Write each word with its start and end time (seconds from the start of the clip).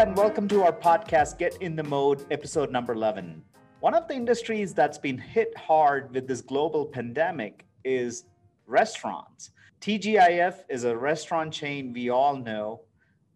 And 0.00 0.16
welcome 0.16 0.48
to 0.48 0.62
our 0.62 0.72
podcast, 0.72 1.36
Get 1.36 1.60
in 1.60 1.76
the 1.76 1.82
Mode, 1.82 2.24
episode 2.30 2.72
number 2.72 2.94
11. 2.94 3.44
One 3.80 3.92
of 3.92 4.08
the 4.08 4.14
industries 4.14 4.72
that's 4.72 4.96
been 4.96 5.18
hit 5.18 5.54
hard 5.58 6.14
with 6.14 6.26
this 6.26 6.40
global 6.40 6.86
pandemic 6.86 7.66
is 7.84 8.24
restaurants. 8.66 9.50
TGIF 9.82 10.64
is 10.70 10.84
a 10.84 10.96
restaurant 10.96 11.52
chain 11.52 11.92
we 11.92 12.08
all 12.08 12.34
know. 12.34 12.80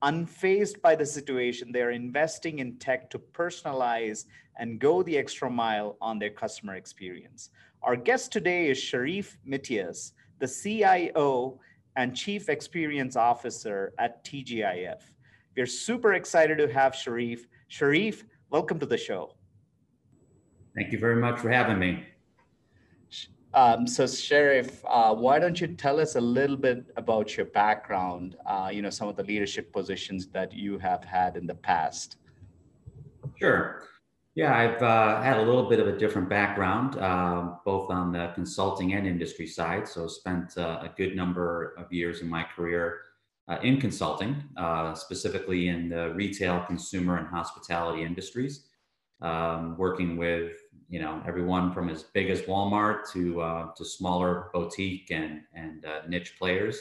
Unfazed 0.03 0.81
by 0.81 0.95
the 0.95 1.05
situation, 1.05 1.71
they're 1.71 1.91
investing 1.91 2.61
in 2.61 2.79
tech 2.79 3.11
to 3.11 3.19
personalize 3.19 4.25
and 4.59 4.79
go 4.79 5.03
the 5.03 5.19
extra 5.19 5.51
mile 5.51 5.99
on 6.01 6.19
their 6.19 6.31
customer 6.31 6.77
experience. 6.77 7.51
Our 7.83 7.95
guest 7.95 8.33
today 8.33 8.71
is 8.71 8.79
Sharif 8.79 9.37
Mityas, 9.47 10.13
the 10.39 10.49
CIO 10.49 11.61
and 11.97 12.17
Chief 12.17 12.49
Experience 12.49 13.17
Officer 13.17 13.93
at 13.99 14.25
TGIF. 14.25 15.03
We're 15.57 15.67
super 15.67 16.15
excited 16.15 16.59
to 16.59 16.73
have 16.73 16.97
Sharif. 16.97 17.47
Sharif, 17.69 18.25
welcome 18.51 18.81
to 18.81 18.87
the 18.87 18.99
show. 18.99 19.35
Thank 20.77 20.91
you 20.91 20.99
very 20.99 21.17
much 21.17 21.39
for 21.39 21.49
having 21.49 21.79
me. 21.79 22.05
Um, 23.53 23.87
so, 23.87 24.05
Sharif, 24.09 24.85
uh, 24.85 25.15
why 25.15 25.39
don't 25.39 25.61
you 25.61 25.69
tell 25.69 26.01
us 26.01 26.17
a 26.17 26.21
little 26.21 26.57
bit 26.57 26.87
about 26.97 27.37
your 27.37 27.47
background? 27.47 28.37
Uh, 28.45 28.71
you 28.73 28.83
know, 28.83 28.91
some 28.91 29.07
of 29.07 29.15
the 29.15 29.23
leadership 29.23 29.73
positions 29.73 30.27
that 30.29 30.53
you 30.53 30.77
have 30.79 31.05
had 31.05 31.37
in 31.37 31.47
the 31.47 31.55
past. 31.55 32.17
Sure. 33.39 33.85
Yeah, 34.35 34.57
I've 34.57 34.83
uh, 34.83 35.23
had 35.23 35.37
a 35.37 35.43
little 35.43 35.69
bit 35.69 35.79
of 35.79 35.87
a 35.87 35.97
different 35.97 36.29
background, 36.29 36.97
uh, 36.97 37.55
both 37.65 37.93
on 37.93 38.11
the 38.11 38.33
consulting 38.35 38.95
and 38.95 39.07
industry 39.07 39.47
side. 39.47 39.87
So, 39.87 40.09
spent 40.09 40.59
uh, 40.59 40.81
a 40.83 40.91
good 40.97 41.15
number 41.15 41.75
of 41.79 41.93
years 41.93 42.23
in 42.23 42.29
my 42.29 42.43
career 42.43 43.03
uh, 43.49 43.59
in 43.63 43.81
consulting, 43.81 44.43
uh, 44.57 44.95
specifically 44.95 45.69
in 45.69 45.89
the 45.89 46.11
retail, 46.15 46.61
consumer, 46.67 47.19
and 47.19 47.27
hospitality 47.27 48.03
industries, 48.03 48.67
um, 49.21 49.77
working 49.77 50.17
with 50.17 50.53
you 50.89 51.01
know 51.01 51.23
everyone 51.27 51.73
from 51.73 51.89
as 51.89 52.03
big 52.03 52.31
as 52.31 52.43
Walmart 52.43 53.11
to 53.13 53.41
uh, 53.41 53.69
to 53.77 53.85
smaller 53.85 54.49
boutique 54.53 55.11
and 55.11 55.43
and 55.55 55.85
uh, 55.85 56.01
niche 56.09 56.37
players 56.39 56.81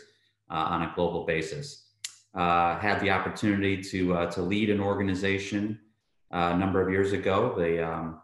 uh, 0.50 0.56
on 0.70 0.84
a 0.84 0.94
global 0.96 1.26
basis. 1.26 1.88
Uh, 2.34 2.80
had 2.80 3.00
the 3.00 3.10
opportunity 3.10 3.82
to 3.82 4.28
to 4.32 4.42
lead 4.42 4.70
an 4.70 4.80
organization 4.80 5.80
a 6.32 6.58
number 6.58 6.82
of 6.82 6.90
years 6.90 7.14
ago, 7.14 7.54
the 7.58 7.88
um, 7.88 8.20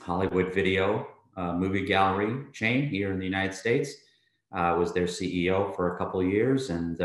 Hollywood 0.00 0.52
Video 0.52 1.06
movie 1.36 1.84
gallery 1.84 2.44
chain 2.52 2.88
here 2.88 3.12
in 3.12 3.18
the 3.18 3.24
United 3.24 3.54
States. 3.54 3.94
was 4.50 4.92
their 4.92 5.06
CEO 5.06 5.74
for 5.76 5.94
a 5.94 5.98
couple 5.98 6.20
of 6.20 6.26
years 6.26 6.70
and 6.70 7.00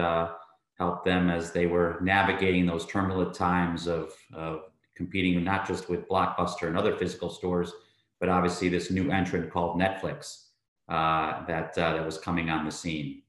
help 0.79 1.03
them 1.03 1.29
as 1.29 1.51
they 1.51 1.67
were 1.67 1.99
navigating 2.01 2.65
those 2.65 2.85
turbulent 2.85 3.33
times 3.33 3.87
of, 3.87 4.13
of 4.33 4.61
competing 4.95 5.43
not 5.43 5.67
just 5.67 5.89
with 5.89 6.07
Blockbuster 6.07 6.67
and 6.67 6.77
other 6.77 6.95
physical 6.95 7.29
stores, 7.29 7.73
but 8.19 8.29
obviously 8.29 8.69
this 8.69 8.89
new 8.89 9.11
entrant 9.11 9.51
called 9.51 9.79
Netflix 9.79 10.45
uh, 10.87 11.45
that, 11.45 11.77
uh, 11.77 11.93
that 11.93 12.05
was 12.05 12.17
coming 12.17 12.49
on 12.49 12.65
the 12.65 12.71
scene. 12.71 13.21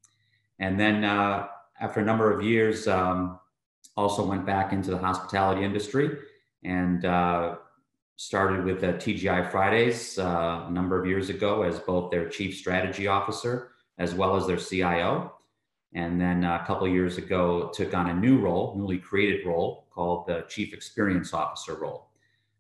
And 0.60 0.78
then 0.78 1.04
uh, 1.04 1.48
after 1.80 2.00
a 2.00 2.04
number 2.04 2.32
of 2.32 2.44
years, 2.44 2.86
um, 2.86 3.40
also 3.96 4.24
went 4.24 4.46
back 4.46 4.72
into 4.72 4.90
the 4.90 4.98
hospitality 4.98 5.64
industry 5.64 6.18
and 6.64 7.04
uh, 7.04 7.56
started 8.16 8.64
with 8.64 8.80
TGI 8.82 9.50
Fridays 9.50 10.18
uh, 10.18 10.66
a 10.68 10.70
number 10.70 11.00
of 11.00 11.06
years 11.06 11.30
ago 11.30 11.62
as 11.62 11.78
both 11.80 12.10
their 12.10 12.28
chief 12.28 12.56
strategy 12.56 13.08
officer 13.08 13.72
as 13.98 14.14
well 14.14 14.36
as 14.36 14.46
their 14.46 14.56
CIO 14.56 15.32
and 15.94 16.20
then 16.20 16.44
a 16.44 16.64
couple 16.66 16.86
years 16.86 17.18
ago 17.18 17.70
took 17.74 17.94
on 17.94 18.10
a 18.10 18.14
new 18.14 18.38
role 18.38 18.74
newly 18.76 18.98
created 18.98 19.46
role 19.46 19.86
called 19.90 20.26
the 20.26 20.44
chief 20.48 20.72
experience 20.72 21.34
officer 21.34 21.74
role. 21.74 22.08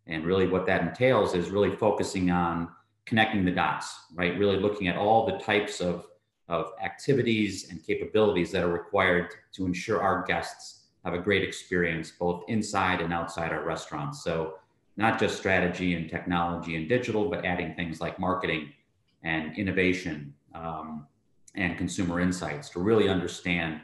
And 0.06 0.24
really 0.24 0.48
what 0.48 0.66
that 0.66 0.82
entails 0.82 1.34
is 1.34 1.50
really 1.50 1.74
focusing 1.74 2.30
on 2.30 2.68
connecting 3.06 3.44
the 3.44 3.52
dots 3.52 4.00
right? 4.14 4.38
Really 4.38 4.56
looking 4.56 4.88
at 4.88 4.96
all 4.96 5.26
the 5.26 5.38
types 5.38 5.80
of, 5.80 6.06
of 6.48 6.72
activities 6.82 7.70
and 7.70 7.84
capabilities 7.84 8.50
that 8.50 8.64
are 8.64 8.72
required 8.72 9.28
to 9.52 9.66
ensure 9.66 10.02
our 10.02 10.24
guests 10.24 10.86
have 11.04 11.14
a 11.14 11.18
great 11.18 11.42
experience 11.42 12.10
both 12.10 12.44
inside 12.48 13.00
and 13.00 13.12
outside 13.12 13.52
our 13.52 13.64
restaurants. 13.64 14.22
So 14.22 14.54
not 14.96 15.18
just 15.18 15.38
strategy 15.38 15.94
and 15.94 16.10
technology 16.10 16.76
and 16.76 16.88
digital 16.88 17.30
but 17.30 17.44
adding 17.44 17.74
things 17.74 18.00
like 18.00 18.18
marketing 18.18 18.72
and 19.22 19.56
innovation. 19.56 20.34
Um, 20.54 21.06
and 21.54 21.76
consumer 21.76 22.20
insights 22.20 22.68
to 22.70 22.80
really 22.80 23.08
understand 23.08 23.80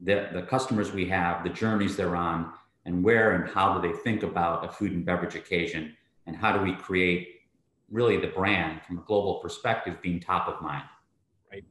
the, 0.00 0.28
the 0.32 0.42
customers 0.42 0.92
we 0.92 1.06
have, 1.06 1.42
the 1.42 1.50
journeys 1.50 1.96
they're 1.96 2.16
on, 2.16 2.52
and 2.84 3.04
where 3.04 3.32
and 3.32 3.50
how 3.50 3.78
do 3.78 3.86
they 3.86 3.96
think 3.98 4.22
about 4.22 4.64
a 4.64 4.68
food 4.72 4.92
and 4.92 5.04
beverage 5.04 5.34
occasion, 5.34 5.94
and 6.26 6.36
how 6.36 6.56
do 6.56 6.62
we 6.62 6.74
create 6.74 7.38
really 7.90 8.18
the 8.18 8.28
brand 8.28 8.80
from 8.82 8.98
a 8.98 9.02
global 9.02 9.36
perspective 9.36 10.00
being 10.02 10.20
top 10.20 10.48
of 10.48 10.60
mind. 10.62 10.84
Right, 11.50 11.64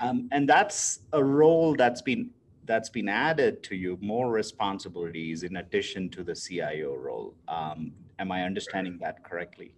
um, 0.00 0.28
and 0.32 0.48
that's 0.48 1.00
a 1.12 1.22
role 1.22 1.74
that's 1.74 2.02
been 2.02 2.30
that's 2.64 2.88
been 2.88 3.08
added 3.08 3.62
to 3.62 3.76
you, 3.76 3.96
more 4.00 4.30
responsibilities 4.30 5.44
in 5.44 5.56
addition 5.56 6.08
to 6.10 6.24
the 6.24 6.34
CIO 6.34 6.96
role. 6.96 7.34
Um, 7.46 7.92
am 8.18 8.32
I 8.32 8.42
understanding 8.42 8.98
that 9.00 9.22
correctly? 9.22 9.72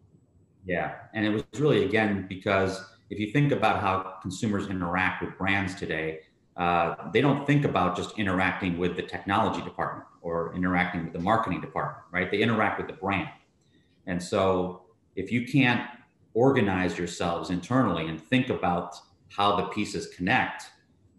Yeah, 0.65 0.95
and 1.13 1.27
it 1.27 1.31
was 1.31 1.45
really 1.59 1.85
again 1.85 2.27
because 2.29 2.83
if 3.11 3.19
you 3.19 3.31
think 3.31 3.53
about 3.53 3.81
how 3.81 4.17
consumers 4.23 4.69
interact 4.69 5.23
with 5.23 5.37
brands 5.39 5.75
today, 5.75 6.21
uh, 6.57 7.11
they 7.13 7.21
don't 7.21 7.47
think 7.47 7.65
about 7.65 7.97
just 7.97 8.19
interacting 8.19 8.79
with 8.79 8.97
the 8.97 9.03
technology 9.03 9.63
department 9.63 10.07
or 10.21 10.55
interacting 10.55 11.05
with 11.05 11.13
the 11.13 11.19
marketing 11.19 11.61
department, 11.61 12.05
right? 12.11 12.31
They 12.31 12.39
interact 12.41 12.79
with 12.79 12.89
the 12.89 12.95
brand. 12.95 13.31
And 14.07 14.23
so 14.23 14.83
if 15.15 15.31
you 15.31 15.47
can't 15.47 15.89
organize 16.35 16.99
yourselves 16.99 17.51
internally 17.51 18.09
and 18.09 18.21
think 18.21 18.49
about 18.49 18.97
how 19.29 19.57
the 19.57 19.65
pieces 19.69 20.09
connect, 20.15 20.65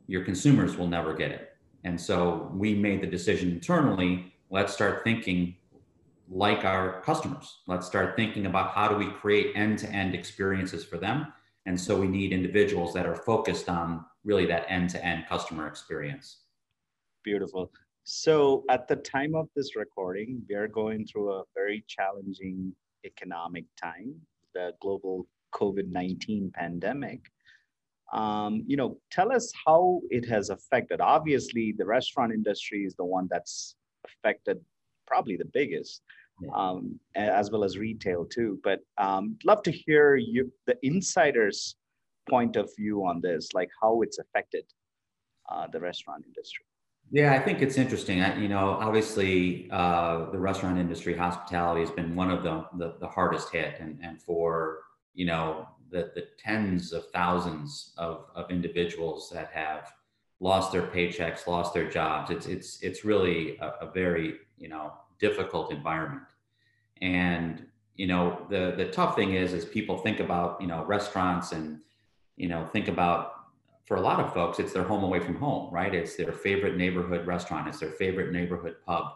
your 0.08 0.24
consumers 0.24 0.76
will 0.76 0.88
never 0.88 1.14
get 1.14 1.32
it. 1.32 1.54
And 1.84 2.00
so 2.00 2.52
we 2.54 2.76
made 2.76 3.02
the 3.02 3.08
decision 3.08 3.52
internally 3.52 4.34
let's 4.50 4.74
start 4.74 5.04
thinking 5.04 5.56
like 6.30 6.66
our 6.66 7.02
customers. 7.02 7.60
Let's 7.68 7.88
start 7.88 8.16
thinking 8.16 8.46
about 8.46 8.72
how 8.72 8.88
do 8.88 8.96
we 8.96 9.10
create 9.12 9.56
end 9.56 9.80
to 9.80 9.90
end 9.90 10.14
experiences 10.14 10.84
for 10.84 10.98
them 10.98 11.34
and 11.70 11.80
so 11.80 11.96
we 11.96 12.08
need 12.08 12.34
individuals 12.34 12.96
that 12.96 13.06
are 13.06 13.16
focused 13.16 13.70
on 13.70 14.04
really 14.24 14.48
that 14.48 14.66
end 14.70 14.90
to 14.90 15.06
end 15.06 15.28
customer 15.30 15.68
experience. 15.68 16.46
Beautiful. 17.24 17.72
So 18.06 18.64
at 18.72 18.88
the 18.88 18.96
time 18.96 19.36
of 19.36 19.50
this 19.56 19.76
recording, 19.76 20.42
we 20.50 20.56
are 20.56 20.68
going 20.68 21.06
through 21.06 21.32
a 21.32 21.44
very 21.54 21.86
challenging 21.88 22.74
economic 23.06 23.66
time, 23.80 24.16
the 24.56 24.72
global 24.82 25.28
COVID 25.54 25.92
19 25.92 26.52
pandemic. 26.56 27.22
Um, 28.12 28.64
you 28.66 28.76
know, 28.76 28.98
tell 29.12 29.32
us 29.32 29.54
how 29.64 30.02
it 30.10 30.28
has 30.28 30.50
affected. 30.50 31.02
Obviously, 31.02 31.76
the 31.78 31.86
restaurant 31.86 32.34
industry 32.34 32.84
is 32.84 32.96
the 32.96 33.06
one 33.06 33.28
that's 33.30 33.76
affected 34.08 34.60
probably 35.06 35.38
the 35.38 35.52
biggest 35.54 36.02
um, 36.54 37.00
as 37.16 37.52
well 37.52 37.64
as 37.64 37.78
retail 37.78 38.26
too. 38.26 38.60
But 38.64 38.80
um, 38.98 39.38
love 39.46 39.62
to 39.64 39.72
hear 39.72 40.16
you, 40.16 40.52
the 40.68 40.78
insiders' 40.84 41.76
point 42.30 42.56
of 42.56 42.70
view 42.78 43.06
on 43.06 43.22
this, 43.22 43.50
like 43.54 43.70
how 43.82 44.02
it's 44.02 44.20
affected 44.20 44.66
uh, 45.50 45.68
the 45.72 45.80
restaurant 45.80 46.26
industry. 46.26 46.66
Yeah, 47.12 47.34
I 47.34 47.40
think 47.40 47.62
it's 47.62 47.78
interesting. 47.78 48.22
I, 48.22 48.40
you 48.40 48.48
know, 48.48 48.78
obviously, 48.80 49.68
uh, 49.72 50.30
the 50.30 50.38
restaurant 50.38 50.78
industry, 50.78 51.16
hospitality 51.16 51.82
has 51.82 51.90
been 51.90 52.16
one 52.16 52.30
of 52.30 52.44
the, 52.44 52.66
the, 52.78 52.96
the 53.00 53.08
hardest 53.08 53.52
hit, 53.52 53.80
and, 53.80 54.00
and 54.04 54.22
for 54.22 54.82
you 55.16 55.26
know 55.26 55.68
the, 55.90 56.12
the 56.14 56.28
tens 56.38 56.94
of 56.94 57.10
thousands 57.12 57.94
of, 57.98 58.26
of 58.36 58.52
individuals 58.52 59.30
that 59.34 59.50
have 59.52 59.92
lost 60.40 60.72
their 60.72 60.84
paychecks, 60.84 61.48
lost 61.48 61.74
their 61.74 61.90
jobs. 61.90 62.30
It's 62.30 62.46
it's 62.46 62.82
it's 62.82 63.04
really 63.04 63.58
a, 63.58 63.68
a 63.82 63.92
very 63.92 64.36
you 64.58 64.70
know 64.70 64.94
difficult 65.20 65.72
environment. 65.72 66.24
And 67.02 67.66
you 67.96 68.08
know, 68.08 68.46
the 68.50 68.74
the 68.78 68.86
tough 68.86 69.16
thing 69.16 69.34
is, 69.34 69.54
is 69.54 69.66
people 69.66 69.98
think 69.98 70.20
about 70.20 70.62
you 70.62 70.68
know 70.68 70.84
restaurants 70.86 71.52
and 71.52 71.80
you 72.38 72.48
know 72.48 72.66
think 72.66 72.88
about 72.88 73.40
for 73.90 73.98
a 73.98 74.02
lot 74.02 74.20
of 74.20 74.32
folks, 74.36 74.60
it's 74.60 74.72
their 74.72 74.84
home 74.84 75.04
away 75.04 75.20
from 75.20 75.36
home, 75.36 75.74
right? 75.74 75.96
It's 75.96 76.16
their 76.16 76.32
favorite 76.32 76.78
neighborhood 76.78 77.26
restaurant, 77.26 77.68
it's 77.68 77.80
their 77.80 77.90
favorite 77.90 78.32
neighborhood 78.32 78.76
pub, 78.86 79.14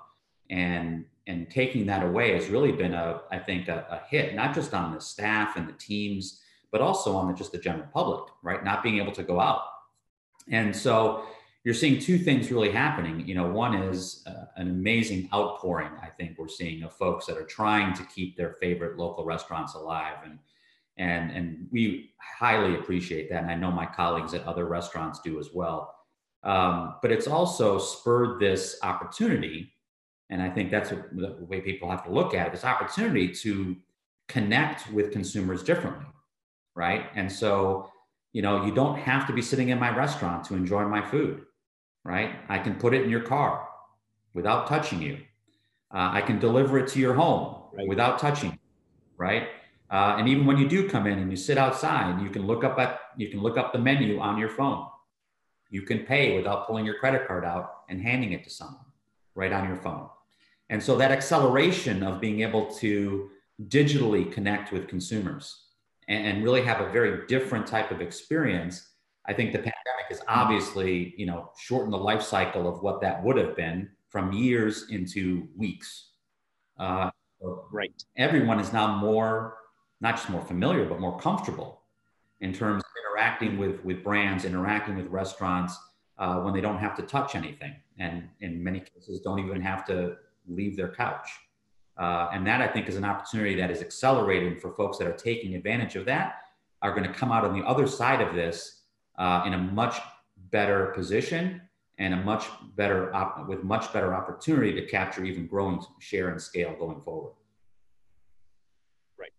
and 0.49 1.05
and 1.27 1.49
taking 1.49 1.85
that 1.85 2.03
away 2.03 2.33
has 2.33 2.49
really 2.49 2.71
been 2.71 2.93
a 2.93 3.21
I 3.31 3.37
think 3.37 3.67
a, 3.67 3.85
a 3.89 4.01
hit, 4.09 4.35
not 4.35 4.53
just 4.53 4.73
on 4.73 4.93
the 4.93 4.99
staff 4.99 5.55
and 5.55 5.69
the 5.69 5.73
teams, 5.73 6.41
but 6.71 6.81
also 6.81 7.15
on 7.15 7.27
the, 7.27 7.33
just 7.35 7.51
the 7.51 7.59
general 7.59 7.87
public, 7.93 8.23
right? 8.41 8.63
Not 8.63 8.81
being 8.81 8.97
able 8.97 9.13
to 9.13 9.23
go 9.23 9.39
out, 9.39 9.61
and 10.49 10.75
so 10.75 11.23
you're 11.63 11.73
seeing 11.73 11.99
two 11.99 12.17
things 12.17 12.51
really 12.51 12.71
happening. 12.71 13.25
You 13.27 13.35
know, 13.35 13.47
one 13.49 13.75
is 13.75 14.23
uh, 14.27 14.45
an 14.57 14.69
amazing 14.69 15.29
outpouring. 15.33 15.91
I 16.01 16.07
think 16.07 16.37
we're 16.37 16.47
seeing 16.49 16.83
of 16.83 16.93
folks 16.93 17.25
that 17.27 17.37
are 17.37 17.45
trying 17.45 17.93
to 17.95 18.03
keep 18.05 18.35
their 18.37 18.53
favorite 18.61 18.97
local 18.97 19.25
restaurants 19.25 19.73
alive, 19.75 20.17
and 20.25 20.39
and 20.97 21.31
and 21.31 21.67
we 21.71 22.11
highly 22.19 22.75
appreciate 22.75 23.29
that. 23.29 23.43
And 23.43 23.51
I 23.51 23.55
know 23.55 23.71
my 23.71 23.85
colleagues 23.85 24.33
at 24.33 24.43
other 24.45 24.65
restaurants 24.65 25.19
do 25.21 25.39
as 25.39 25.49
well. 25.53 25.95
Um, 26.43 26.95
but 27.01 27.11
it's 27.11 27.27
also 27.27 27.79
spurred 27.79 28.39
this 28.39 28.77
opportunity 28.83 29.73
And 30.29 30.41
I 30.41 30.49
think 30.49 30.71
that's 30.71 30.89
the 30.89 31.37
way 31.47 31.61
people 31.61 31.89
have 31.89 32.03
to 32.05 32.11
look 32.11 32.33
at 32.33 32.47
it 32.47 32.51
this 32.51 32.65
opportunity 32.65 33.29
to 33.29 33.75
connect 34.27 34.91
with 34.91 35.11
consumers 35.11 35.63
differently, 35.63 36.07
right? 36.75 37.05
And 37.15 37.31
so, 37.31 37.89
you 38.31 38.41
know, 38.41 38.65
you 38.65 38.73
don't 38.73 38.97
have 38.97 39.27
to 39.27 39.33
be 39.33 39.41
sitting 39.41 39.69
in 39.69 39.79
my 39.79 39.95
restaurant 39.95 40.43
to 40.45 40.55
enjoy 40.55 40.85
my 40.87 41.01
food, 41.01 41.45
right? 42.03 42.35
I 42.49 42.59
can 42.59 42.75
put 42.75 42.93
it 42.93 43.03
in 43.03 43.09
your 43.09 43.21
car 43.21 43.67
without 44.33 44.67
touching 44.67 45.01
you. 45.01 45.19
Uh, 45.93 46.09
I 46.11 46.21
can 46.21 46.39
deliver 46.39 46.79
it 46.79 46.87
to 46.89 46.99
your 46.99 47.13
home 47.13 47.63
right. 47.73 47.87
without 47.87 48.19
touching, 48.19 48.51
you, 48.51 48.57
right? 49.17 49.47
Uh, 49.89 50.15
and 50.17 50.27
even 50.27 50.45
when 50.45 50.57
you 50.57 50.67
do 50.67 50.89
come 50.89 51.05
in 51.05 51.19
and 51.19 51.29
you 51.29 51.37
sit 51.37 51.57
outside, 51.57 52.21
you 52.21 52.29
can 52.29 52.47
look 52.47 52.63
up 52.63 52.79
at 52.79 52.99
you 53.15 53.29
can 53.29 53.41
look 53.41 53.57
up 53.57 53.73
the 53.73 53.79
menu 53.79 54.19
on 54.19 54.39
your 54.39 54.49
phone. 54.49 54.87
You 55.69 55.83
can 55.83 55.99
pay 55.99 56.35
without 56.35 56.67
pulling 56.67 56.85
your 56.85 56.97
credit 56.97 57.27
card 57.27 57.45
out 57.45 57.83
and 57.89 58.01
handing 58.01 58.33
it 58.33 58.43
to 58.43 58.49
someone 58.49 58.85
right 59.35 59.51
on 59.51 59.67
your 59.67 59.77
phone. 59.77 60.09
And 60.69 60.81
so 60.81 60.95
that 60.97 61.11
acceleration 61.11 62.01
of 62.01 62.19
being 62.19 62.41
able 62.41 62.65
to 62.75 63.29
digitally 63.67 64.31
connect 64.31 64.71
with 64.71 64.87
consumers 64.87 65.65
and, 66.07 66.25
and 66.25 66.43
really 66.43 66.63
have 66.63 66.81
a 66.81 66.89
very 66.89 67.27
different 67.27 67.67
type 67.67 67.91
of 67.91 68.01
experience, 68.01 68.89
I 69.25 69.33
think 69.33 69.51
the 69.51 69.59
pandemic 69.59 70.05
has 70.09 70.21
obviously, 70.27 71.13
you 71.17 71.25
know, 71.25 71.51
shortened 71.57 71.93
the 71.93 71.97
life 71.97 72.21
cycle 72.21 72.67
of 72.67 72.81
what 72.81 73.01
that 73.01 73.23
would 73.23 73.37
have 73.37 73.55
been 73.55 73.89
from 74.09 74.31
years 74.33 74.87
into 74.89 75.47
weeks. 75.55 76.09
Uh, 76.77 77.09
right. 77.71 78.03
Everyone 78.17 78.59
is 78.59 78.73
now 78.73 78.95
more 78.97 79.57
not 80.03 80.17
just 80.17 80.29
more 80.29 80.41
familiar, 80.41 80.85
but 80.85 80.99
more 80.99 81.17
comfortable 81.17 81.81
in 82.41 82.53
terms 82.53 82.83
of 82.83 82.89
interacting 83.01 83.57
with, 83.57 83.83
with 83.85 84.03
brands, 84.03 84.43
interacting 84.43 84.97
with 84.97 85.07
restaurants 85.07 85.77
uh, 86.17 86.41
when 86.41 86.53
they 86.53 86.59
don't 86.59 86.77
have 86.77 86.93
to 86.97 87.01
touch 87.03 87.35
anything. 87.35 87.73
And 87.97 88.27
in 88.41 88.61
many 88.61 88.81
cases, 88.81 89.21
don't 89.21 89.39
even 89.39 89.61
have 89.61 89.85
to 89.85 90.17
leave 90.45 90.75
their 90.75 90.89
couch. 90.89 91.29
Uh, 91.97 92.27
and 92.33 92.45
that 92.45 92.61
I 92.61 92.67
think 92.67 92.89
is 92.89 92.97
an 92.97 93.05
opportunity 93.05 93.55
that 93.55 93.71
is 93.71 93.81
accelerating 93.81 94.57
for 94.57 94.73
folks 94.73 94.97
that 94.97 95.07
are 95.07 95.15
taking 95.15 95.55
advantage 95.55 95.95
of 95.95 96.05
that 96.05 96.41
are 96.81 96.93
going 96.93 97.07
to 97.07 97.13
come 97.17 97.31
out 97.31 97.45
on 97.45 97.57
the 97.57 97.65
other 97.65 97.87
side 97.87 98.19
of 98.19 98.35
this 98.35 98.81
uh, 99.17 99.43
in 99.45 99.53
a 99.53 99.57
much 99.57 99.97
better 100.51 100.87
position 100.87 101.61
and 101.99 102.13
a 102.13 102.17
much 102.17 102.45
better 102.75 103.13
op- 103.13 103.47
with 103.47 103.63
much 103.63 103.91
better 103.93 104.13
opportunity 104.13 104.73
to 104.73 104.85
capture 104.87 105.23
even 105.23 105.47
growing 105.47 105.81
share 105.99 106.29
and 106.29 106.41
scale 106.41 106.75
going 106.77 106.99
forward. 107.01 107.33
Right. 109.17 109.31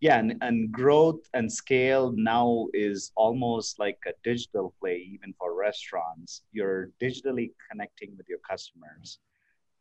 yeah 0.00 0.18
and, 0.18 0.36
and 0.40 0.72
growth 0.72 1.20
and 1.34 1.50
scale 1.52 2.12
now 2.16 2.68
is 2.72 3.12
almost 3.16 3.78
like 3.78 3.98
a 4.06 4.12
digital 4.24 4.74
play 4.80 4.96
even 5.14 5.34
for 5.38 5.54
restaurants. 5.54 6.42
You're 6.52 6.90
digitally 7.00 7.52
connecting 7.70 8.16
with 8.16 8.28
your 8.28 8.40
customers. 8.48 9.18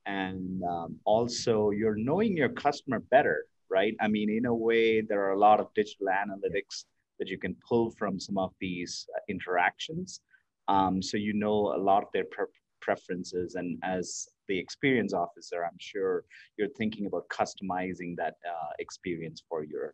And 0.06 0.64
um, 0.64 0.98
also 1.06 1.72
you're 1.72 1.96
knowing 1.96 2.36
your 2.36 2.50
customer 2.50 3.00
better 3.00 3.46
right? 3.70 3.96
I 4.00 4.08
mean 4.08 4.30
in 4.30 4.46
a 4.46 4.54
way 4.54 5.02
there 5.02 5.22
are 5.26 5.32
a 5.32 5.40
lot 5.40 5.60
of 5.60 5.74
digital 5.74 6.08
analytics 6.08 6.86
that 7.20 7.28
you 7.28 7.38
can 7.38 7.56
pull 7.68 7.92
from 7.92 8.20
some 8.20 8.38
of 8.38 8.54
these 8.60 9.08
uh, 9.16 9.20
interactions 9.30 10.22
um, 10.68 11.02
so 11.02 11.18
you 11.18 11.34
know 11.34 11.74
a 11.76 11.80
lot 11.80 12.04
of 12.04 12.10
their 12.14 12.26
pre- 12.26 12.46
preferences 12.82 13.56
and 13.56 13.80
as 13.84 14.28
the 14.48 14.58
experience 14.58 15.14
officer 15.14 15.64
i'm 15.66 15.78
sure 15.80 16.24
you're 16.58 16.70
thinking 16.78 17.06
about 17.06 17.28
customizing 17.30 18.16
that 18.16 18.36
uh, 18.48 18.72
experience 18.80 19.44
for 19.50 19.64
your 19.64 19.94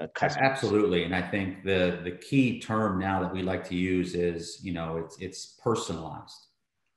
uh, 0.00 0.06
customers. 0.14 0.50
absolutely 0.50 1.04
and 1.04 1.14
i 1.14 1.22
think 1.22 1.62
the 1.64 2.00
the 2.04 2.10
key 2.10 2.60
term 2.60 2.98
now 2.98 3.20
that 3.20 3.32
we 3.32 3.42
like 3.42 3.66
to 3.66 3.74
use 3.74 4.14
is 4.14 4.58
you 4.62 4.72
know 4.72 4.96
it's 4.96 5.16
it's 5.20 5.58
personalized 5.62 6.48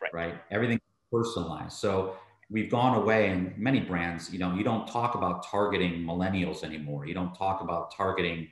right, 0.01 0.13
right? 0.13 0.35
everything 0.51 0.79
personalized 1.11 1.73
so 1.73 2.15
we've 2.49 2.69
gone 2.69 2.95
away 2.95 3.29
and 3.29 3.57
many 3.57 3.79
brands 3.79 4.31
you 4.33 4.39
know 4.39 4.53
you 4.55 4.63
don't 4.63 4.87
talk 4.87 5.15
about 5.15 5.45
targeting 5.45 6.03
millennials 6.03 6.63
anymore 6.63 7.05
you 7.05 7.13
don't 7.13 7.35
talk 7.35 7.61
about 7.61 7.95
targeting 7.95 8.47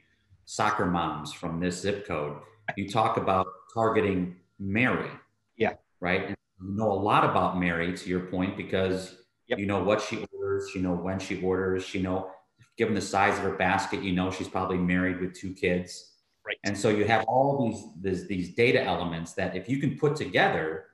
soccer 0.48 0.86
moms 0.86 1.32
from 1.32 1.60
this 1.60 1.82
zip 1.82 2.08
code 2.08 2.38
you 2.76 2.90
talk 2.90 3.18
about 3.18 3.46
targeting 3.74 4.36
mary 4.60 5.12
yeah 5.56 5.74
right 6.02 6.28
and 6.28 6.38
you 6.62 6.76
know 6.76 6.92
a 6.92 6.94
lot 6.94 7.24
about 7.24 7.60
Mary 7.60 7.96
to 7.96 8.10
your 8.10 8.22
point 8.22 8.58
because 8.58 9.18
yep. 9.48 9.60
you 9.60 9.66
know 9.66 9.84
what 9.84 10.02
she 10.02 10.26
orders, 10.34 10.72
you 10.74 10.82
know 10.82 10.94
when 10.94 11.20
she 11.20 11.42
orders, 11.42 11.94
you 11.94 12.02
know 12.02 12.32
given 12.78 12.94
the 12.94 13.02
size 13.02 13.36
of 13.38 13.44
her 13.44 13.56
basket, 13.56 14.04
you 14.04 14.14
know 14.14 14.30
she's 14.30 14.48
probably 14.48 14.78
married 14.78 15.20
with 15.20 15.34
two 15.34 15.54
kids. 15.54 16.14
Right. 16.46 16.58
And 16.64 16.78
so 16.78 16.90
you 16.90 17.06
have 17.06 17.26
all 17.28 17.68
these, 17.68 17.84
these 18.02 18.28
these 18.28 18.56
data 18.56 18.82
elements 18.82 19.34
that 19.34 19.56
if 19.56 19.68
you 19.68 19.80
can 19.80 19.98
put 19.98 20.16
together, 20.16 20.86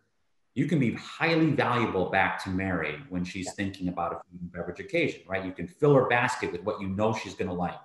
you 0.55 0.65
can 0.65 0.79
be 0.79 0.93
highly 0.93 1.51
valuable 1.51 2.09
back 2.09 2.43
to 2.43 2.49
Mary 2.49 2.99
when 3.09 3.23
she's 3.23 3.45
yeah. 3.45 3.51
thinking 3.53 3.87
about 3.87 4.13
a 4.13 4.15
food 4.15 4.41
and 4.41 4.51
beverage 4.51 4.79
occasion, 4.79 5.21
right? 5.27 5.45
You 5.45 5.51
can 5.51 5.67
fill 5.67 5.93
her 5.93 6.07
basket 6.07 6.51
with 6.51 6.63
what 6.63 6.81
you 6.81 6.89
know 6.89 7.13
she's 7.13 7.35
going 7.35 7.49
to 7.49 7.53
like. 7.53 7.79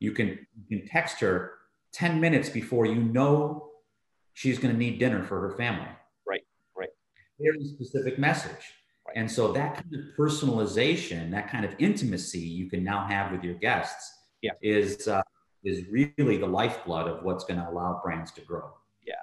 You 0.00 0.12
can 0.12 0.46
you 0.68 0.78
can 0.78 0.88
text 0.88 1.20
her 1.20 1.54
10 1.92 2.20
minutes 2.20 2.48
before 2.48 2.86
you 2.86 2.96
know 2.96 3.70
she's 4.34 4.58
going 4.58 4.72
to 4.72 4.78
need 4.78 4.98
dinner 4.98 5.22
for 5.24 5.40
her 5.40 5.56
family 5.56 5.88
Right, 6.26 6.42
right. 6.76 6.88
very 7.40 7.64
specific 7.64 8.18
message. 8.18 8.74
Right. 9.06 9.16
And 9.16 9.30
so 9.30 9.52
that 9.52 9.74
kind 9.74 9.94
of 9.94 10.00
personalization, 10.18 11.30
that 11.30 11.50
kind 11.50 11.64
of 11.64 11.74
intimacy 11.78 12.40
you 12.40 12.68
can 12.68 12.84
now 12.84 13.06
have 13.06 13.32
with 13.32 13.42
your 13.42 13.54
guests 13.54 14.12
yeah. 14.42 14.52
is 14.62 15.08
uh, 15.08 15.22
is 15.64 15.86
really 15.90 16.36
the 16.36 16.46
lifeblood 16.46 17.08
of 17.08 17.24
what's 17.24 17.44
going 17.44 17.58
to 17.58 17.68
allow 17.68 18.00
brands 18.04 18.30
to 18.32 18.42
grow. 18.42 18.70
Yeah. 19.06 19.14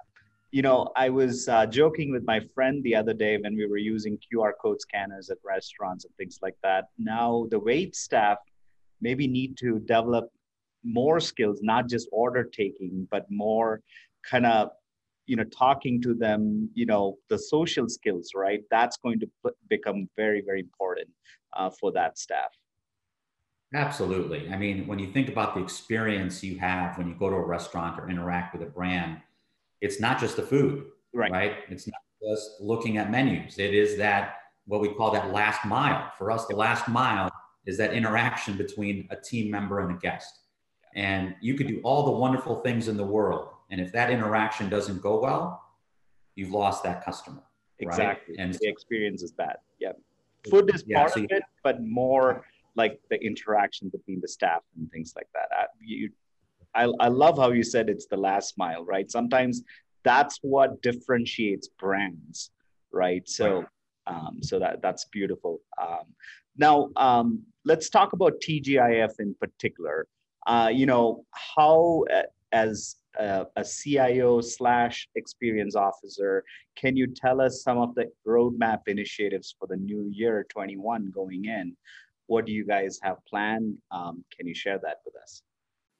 You 0.52 0.62
know, 0.64 0.92
I 0.96 1.10
was 1.10 1.48
uh, 1.48 1.66
joking 1.68 2.12
with 2.12 2.24
my 2.26 2.42
friend 2.54 2.84
the 2.84 2.96
other 2.96 3.14
day 3.14 3.38
when 3.38 3.56
we 3.56 3.68
were 3.68 3.78
using 3.78 4.18
QR 4.18 4.52
code 4.62 4.82
scanners 4.82 5.30
at 5.30 5.38
restaurants 5.44 6.06
and 6.06 6.16
things 6.16 6.40
like 6.42 6.56
that. 6.64 6.86
Now, 6.98 7.48
the 7.52 7.60
wait 7.60 7.96
staff 7.96 8.40
maybe 9.02 9.28
need 9.28 9.58
to 9.58 9.80
develop 9.80 10.30
more 10.86 11.20
skills, 11.20 11.60
not 11.62 11.90
just 11.90 12.08
order 12.12 12.44
taking, 12.44 13.08
but 13.12 13.26
more 13.30 13.82
kind 14.30 14.46
of 14.46 14.70
you 15.28 15.36
know 15.36 15.44
talking 15.46 16.00
to 16.02 16.14
them 16.14 16.70
you 16.76 16.86
know 16.86 17.18
the 17.30 17.38
social 17.38 17.90
skills 17.90 18.32
right? 18.36 18.62
That's 18.70 18.98
going 18.98 19.20
to 19.20 19.28
become 19.70 20.08
very 20.16 20.42
very 20.46 20.60
important 20.60 21.10
uh, 21.54 21.72
for 21.80 21.92
that 21.94 22.18
staff. 22.18 22.52
Absolutely. 23.74 24.50
I 24.50 24.58
mean 24.58 24.88
when 24.88 25.00
you 25.00 25.12
think 25.12 25.30
about 25.30 25.56
the 25.56 25.62
experience 25.62 26.44
you 26.44 26.60
have 26.60 26.98
when 26.98 27.08
you 27.08 27.16
go 27.16 27.30
to 27.30 27.36
a 27.36 27.46
restaurant 27.46 28.00
or 28.00 28.10
interact 28.10 28.54
with 28.54 28.62
a 28.62 28.72
brand 28.72 29.18
it's 29.82 30.00
not 30.00 30.20
just 30.20 30.36
the 30.36 30.42
food 30.42 30.86
right. 31.14 31.32
right? 31.32 31.56
It's 31.70 31.88
not 31.88 32.02
just 32.24 32.62
looking 32.62 32.98
at 32.98 33.12
menus. 33.12 33.58
It 33.60 33.74
is 33.74 33.98
that 33.98 34.38
what 34.66 34.82
we 34.82 34.90
call 34.90 35.12
that 35.12 35.32
last 35.32 35.66
mile. 35.66 36.12
For 36.18 36.32
us 36.32 36.46
the 36.46 36.56
last 36.56 36.88
mile 36.88 37.30
is 37.66 37.78
that 37.78 37.94
interaction 37.94 38.58
between 38.58 39.08
a 39.10 39.16
team 39.16 39.52
member 39.52 39.80
and 39.80 39.98
a 39.98 40.00
guest 40.00 40.45
and 40.96 41.36
you 41.42 41.54
could 41.56 41.68
do 41.68 41.80
all 41.84 42.06
the 42.06 42.12
wonderful 42.12 42.62
things 42.62 42.88
in 42.88 42.98
the 42.98 43.06
world 43.06 43.50
and 43.70 43.82
if 43.82 43.92
that 43.92 44.12
interaction 44.12 44.70
doesn't 44.70 45.02
go 45.02 45.20
well, 45.20 45.64
you've 46.36 46.52
lost 46.52 46.84
that 46.84 47.04
customer. 47.04 47.44
Exactly. 47.80 48.36
Right? 48.38 48.44
And 48.44 48.54
the 48.54 48.68
experience 48.68 49.24
is 49.24 49.32
bad. 49.32 49.58
Yeah. 49.80 49.94
Food 50.50 50.74
is 50.74 50.84
yeah, 50.86 51.00
part 51.00 51.14
so 51.14 51.22
of 51.22 51.28
it, 51.30 51.44
but 51.64 51.82
more 51.82 52.46
like 52.76 53.00
the 53.10 53.18
interaction 53.24 53.90
between 53.90 54.22
the 54.22 54.28
staff 54.28 54.62
and 54.78 54.90
things 54.92 55.14
like 55.16 55.28
that. 55.34 55.48
I, 55.52 55.66
you, 55.82 56.12
I, 56.76 56.92
I 57.00 57.08
love 57.08 57.38
how 57.38 57.52
you 57.52 57.64
said 57.64 57.90
it's 57.90 58.06
the 58.06 58.18
last 58.18 58.58
mile, 58.58 58.86
right? 58.86 59.10
Sometimes 59.10 59.64
that's 60.04 60.38
what 60.42 60.82
differentiates 60.82 61.70
brands, 61.80 62.52
right? 62.92 63.28
So. 63.28 63.66
Um, 64.08 64.38
so 64.44 64.60
that 64.60 64.84
that's 64.84 65.06
beautiful. 65.06 65.62
Um, 65.82 66.06
now, 66.58 66.90
um, 66.96 67.42
let's 67.66 67.90
talk 67.90 68.14
about 68.14 68.34
TGIF 68.40 69.14
in 69.18 69.34
particular. 69.42 70.06
Uh, 70.46 70.70
you 70.72 70.86
know, 70.86 71.26
how 71.32 72.04
uh, 72.14 72.22
as 72.52 72.98
a, 73.20 73.46
a 73.56 73.64
CIO 73.64 74.42
slash 74.42 75.08
experience 75.16 75.76
officer, 75.76 76.44
can 76.76 76.96
you 76.96 77.08
tell 77.08 77.42
us 77.42 77.64
some 77.64 77.78
of 77.78 77.96
the 77.96 78.12
roadmap 78.28 78.82
initiatives 78.88 79.56
for 79.58 79.68
the 79.68 79.76
new 79.76 80.10
year 80.12 80.46
21 80.50 81.12
going 81.14 81.46
in? 81.46 81.76
What 82.28 82.46
do 82.46 82.52
you 82.52 82.66
guys 82.66 83.00
have 83.04 83.18
planned? 83.28 83.78
Um, 83.92 84.24
can 84.36 84.48
you 84.48 84.56
share 84.56 84.80
that 84.80 84.98
with 85.06 85.16
us? 85.22 85.42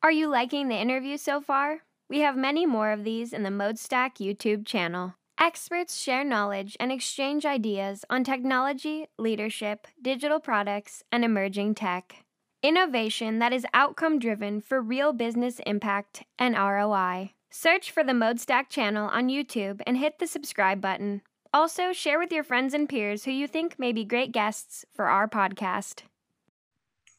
Are 0.04 0.12
you 0.12 0.28
liking 0.28 0.68
the 0.68 0.76
interview 0.76 1.18
so 1.18 1.42
far? 1.42 1.82
We 2.10 2.20
have 2.20 2.38
many 2.38 2.66
more 2.66 2.92
of 2.92 3.04
these 3.04 3.34
in 3.34 3.44
the 3.44 3.50
ModeStack 3.50 4.18
YouTube 4.18 4.66
channel. 4.66 5.16
Experts 5.40 5.98
share 5.98 6.24
knowledge 6.24 6.78
and 6.80 6.92
exchange 6.92 7.46
ideas 7.46 8.06
on 8.10 8.24
technology, 8.24 9.08
leadership, 9.18 9.88
digital 10.02 10.40
products, 10.40 11.04
and 11.12 11.26
emerging 11.26 11.76
tech. 11.76 12.25
Innovation 12.66 13.38
that 13.38 13.54
is 13.54 13.64
outcome 13.76 14.18
driven 14.18 14.60
for 14.60 14.82
real 14.82 15.14
business 15.14 15.60
impact 15.68 16.24
and 16.40 16.56
ROI. 16.56 17.34
Search 17.52 17.92
for 17.92 18.04
the 18.04 18.12
ModeStack 18.12 18.70
channel 18.70 19.08
on 19.08 19.28
YouTube 19.28 19.82
and 19.86 19.98
hit 19.98 20.18
the 20.18 20.26
subscribe 20.26 20.82
button. 20.82 21.22
Also, 21.54 21.94
share 21.94 22.18
with 22.18 22.32
your 22.32 22.44
friends 22.44 22.74
and 22.74 22.90
peers 22.90 23.26
who 23.26 23.30
you 23.30 23.46
think 23.46 23.78
may 23.78 23.92
be 23.92 24.04
great 24.04 24.32
guests 24.32 24.84
for 24.92 25.06
our 25.06 25.28
podcast. 25.28 26.06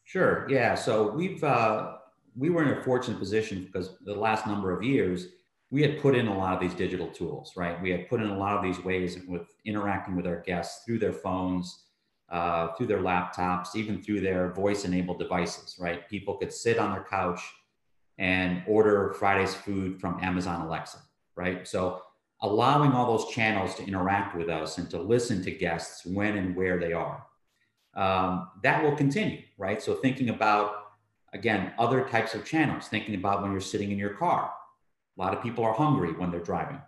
Sure. 0.03 0.45
Yeah. 0.49 0.75
So 0.75 1.11
we've 1.11 1.41
uh, 1.41 1.93
we 2.35 2.49
were 2.49 2.63
in 2.63 2.77
a 2.77 2.83
fortunate 2.83 3.17
position 3.17 3.63
because 3.63 3.91
the 4.03 4.15
last 4.15 4.47
number 4.47 4.75
of 4.75 4.83
years 4.83 5.29
we 5.71 5.81
had 5.81 6.01
put 6.01 6.13
in 6.13 6.27
a 6.27 6.37
lot 6.37 6.55
of 6.55 6.59
these 6.59 6.73
digital 6.73 7.07
tools, 7.07 7.53
right? 7.55 7.81
We 7.81 7.89
had 7.89 8.09
put 8.09 8.19
in 8.19 8.27
a 8.27 8.37
lot 8.37 8.57
of 8.57 8.63
these 8.63 8.83
ways 8.83 9.17
with 9.25 9.47
interacting 9.63 10.17
with 10.17 10.27
our 10.27 10.41
guests 10.41 10.83
through 10.83 10.99
their 10.99 11.13
phones, 11.13 11.85
uh, 12.29 12.73
through 12.73 12.87
their 12.87 12.99
laptops, 12.99 13.75
even 13.75 14.01
through 14.01 14.21
their 14.21 14.51
voice 14.51 14.85
enabled 14.85 15.19
devices, 15.19 15.77
right? 15.79 16.09
People 16.09 16.35
could 16.35 16.51
sit 16.51 16.77
on 16.77 16.91
their 16.91 17.03
couch 17.03 17.41
and 18.17 18.63
order 18.67 19.13
Friday's 19.13 19.55
food 19.55 19.99
from 19.99 20.19
Amazon 20.21 20.65
Alexa, 20.65 20.99
right? 21.35 21.67
So 21.67 22.01
allowing 22.41 22.91
all 22.91 23.17
those 23.17 23.31
channels 23.33 23.75
to 23.75 23.85
interact 23.85 24.35
with 24.35 24.49
us 24.49 24.77
and 24.77 24.89
to 24.89 24.99
listen 24.99 25.43
to 25.43 25.51
guests 25.51 26.05
when 26.05 26.37
and 26.37 26.55
where 26.55 26.79
they 26.79 26.93
are. 26.93 27.23
Um, 27.95 28.49
that 28.61 28.83
will 28.83 28.95
continue, 28.95 29.41
right? 29.57 29.81
So 29.81 29.95
thinking 29.95 30.29
about, 30.29 30.73
again, 31.33 31.73
other 31.79 32.07
types 32.07 32.35
of 32.35 32.45
channels, 32.45 32.87
thinking 32.87 33.15
about 33.15 33.41
when 33.41 33.51
you're 33.51 33.61
sitting 33.61 33.91
in 33.91 33.97
your 33.97 34.13
car. 34.13 34.51
A 35.17 35.21
lot 35.21 35.33
of 35.33 35.41
people 35.41 35.63
are 35.63 35.73
hungry 35.73 36.13
when 36.13 36.29
they're 36.29 36.39
driving. 36.39 36.79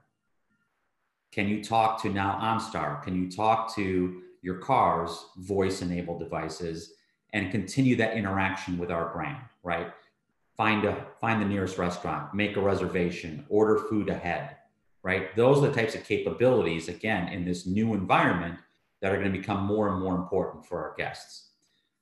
Can 1.31 1.47
you 1.47 1.63
talk 1.63 2.01
to 2.03 2.09
now 2.09 2.37
OnStar? 2.41 3.01
Can 3.03 3.15
you 3.15 3.31
talk 3.31 3.73
to 3.75 4.21
your 4.41 4.57
car's 4.57 5.25
voice 5.37 5.81
enabled 5.81 6.19
devices 6.19 6.93
and 7.33 7.51
continue 7.51 7.95
that 7.95 8.17
interaction 8.17 8.77
with 8.77 8.91
our 8.91 9.13
brand, 9.13 9.43
right? 9.63 9.87
Find 10.57 10.85
a 10.85 11.05
find 11.21 11.41
the 11.41 11.45
nearest 11.45 11.77
restaurant, 11.77 12.33
make 12.33 12.57
a 12.57 12.61
reservation, 12.61 13.45
order 13.49 13.77
food 13.77 14.09
ahead, 14.09 14.57
right? 15.03 15.35
Those 15.35 15.59
are 15.59 15.67
the 15.67 15.73
types 15.73 15.95
of 15.95 16.03
capabilities, 16.03 16.89
again, 16.89 17.29
in 17.29 17.45
this 17.45 17.65
new 17.65 17.93
environment 17.93 18.59
that 19.01 19.11
are 19.11 19.17
going 19.17 19.31
to 19.31 19.37
become 19.37 19.63
more 19.65 19.89
and 19.89 20.01
more 20.01 20.15
important 20.15 20.65
for 20.65 20.83
our 20.83 20.95
guests. 20.97 21.51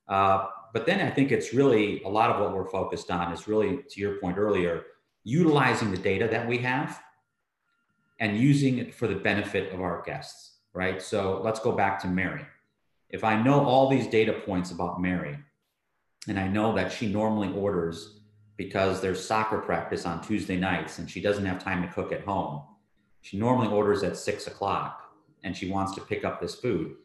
Uh, 0.08 0.46
but 0.72 0.86
then 0.86 1.00
I 1.00 1.10
think 1.10 1.30
it's 1.30 1.52
really 1.52 2.02
a 2.02 2.08
lot 2.08 2.30
of 2.30 2.40
what 2.40 2.54
we're 2.54 2.68
focused 2.68 3.10
on 3.10 3.32
is 3.32 3.46
really, 3.46 3.82
to 3.88 4.00
your 4.00 4.18
point 4.20 4.38
earlier, 4.38 4.84
utilizing 5.24 5.90
the 5.90 5.98
data 5.98 6.28
that 6.28 6.48
we 6.48 6.58
have 6.58 7.00
and 8.18 8.36
using 8.38 8.78
it 8.78 8.94
for 8.94 9.06
the 9.06 9.14
benefit 9.14 9.72
of 9.72 9.80
our 9.80 10.02
guests, 10.02 10.57
right? 10.74 11.00
So 11.02 11.40
let's 11.42 11.60
go 11.60 11.72
back 11.72 12.00
to 12.02 12.08
Mary. 12.08 12.44
If 13.10 13.24
I 13.24 13.40
know 13.42 13.64
all 13.64 13.88
these 13.88 14.06
data 14.06 14.32
points 14.32 14.70
about 14.70 15.00
Mary, 15.00 15.38
and 16.28 16.38
I 16.38 16.48
know 16.48 16.74
that 16.74 16.92
she 16.92 17.10
normally 17.10 17.52
orders 17.52 18.20
because 18.56 19.00
there's 19.00 19.24
soccer 19.24 19.58
practice 19.58 20.04
on 20.04 20.20
Tuesday 20.20 20.56
nights 20.56 20.98
and 20.98 21.08
she 21.08 21.20
doesn't 21.20 21.46
have 21.46 21.62
time 21.62 21.80
to 21.82 21.92
cook 21.92 22.12
at 22.12 22.24
home. 22.24 22.62
She 23.22 23.38
normally 23.38 23.68
orders 23.68 24.02
at 24.02 24.16
six 24.16 24.46
o'clock 24.46 25.00
and 25.44 25.56
she 25.56 25.70
wants 25.70 25.94
to 25.94 26.00
pick 26.00 26.24
up 26.24 26.40
this 26.40 26.56
food. 26.56 26.96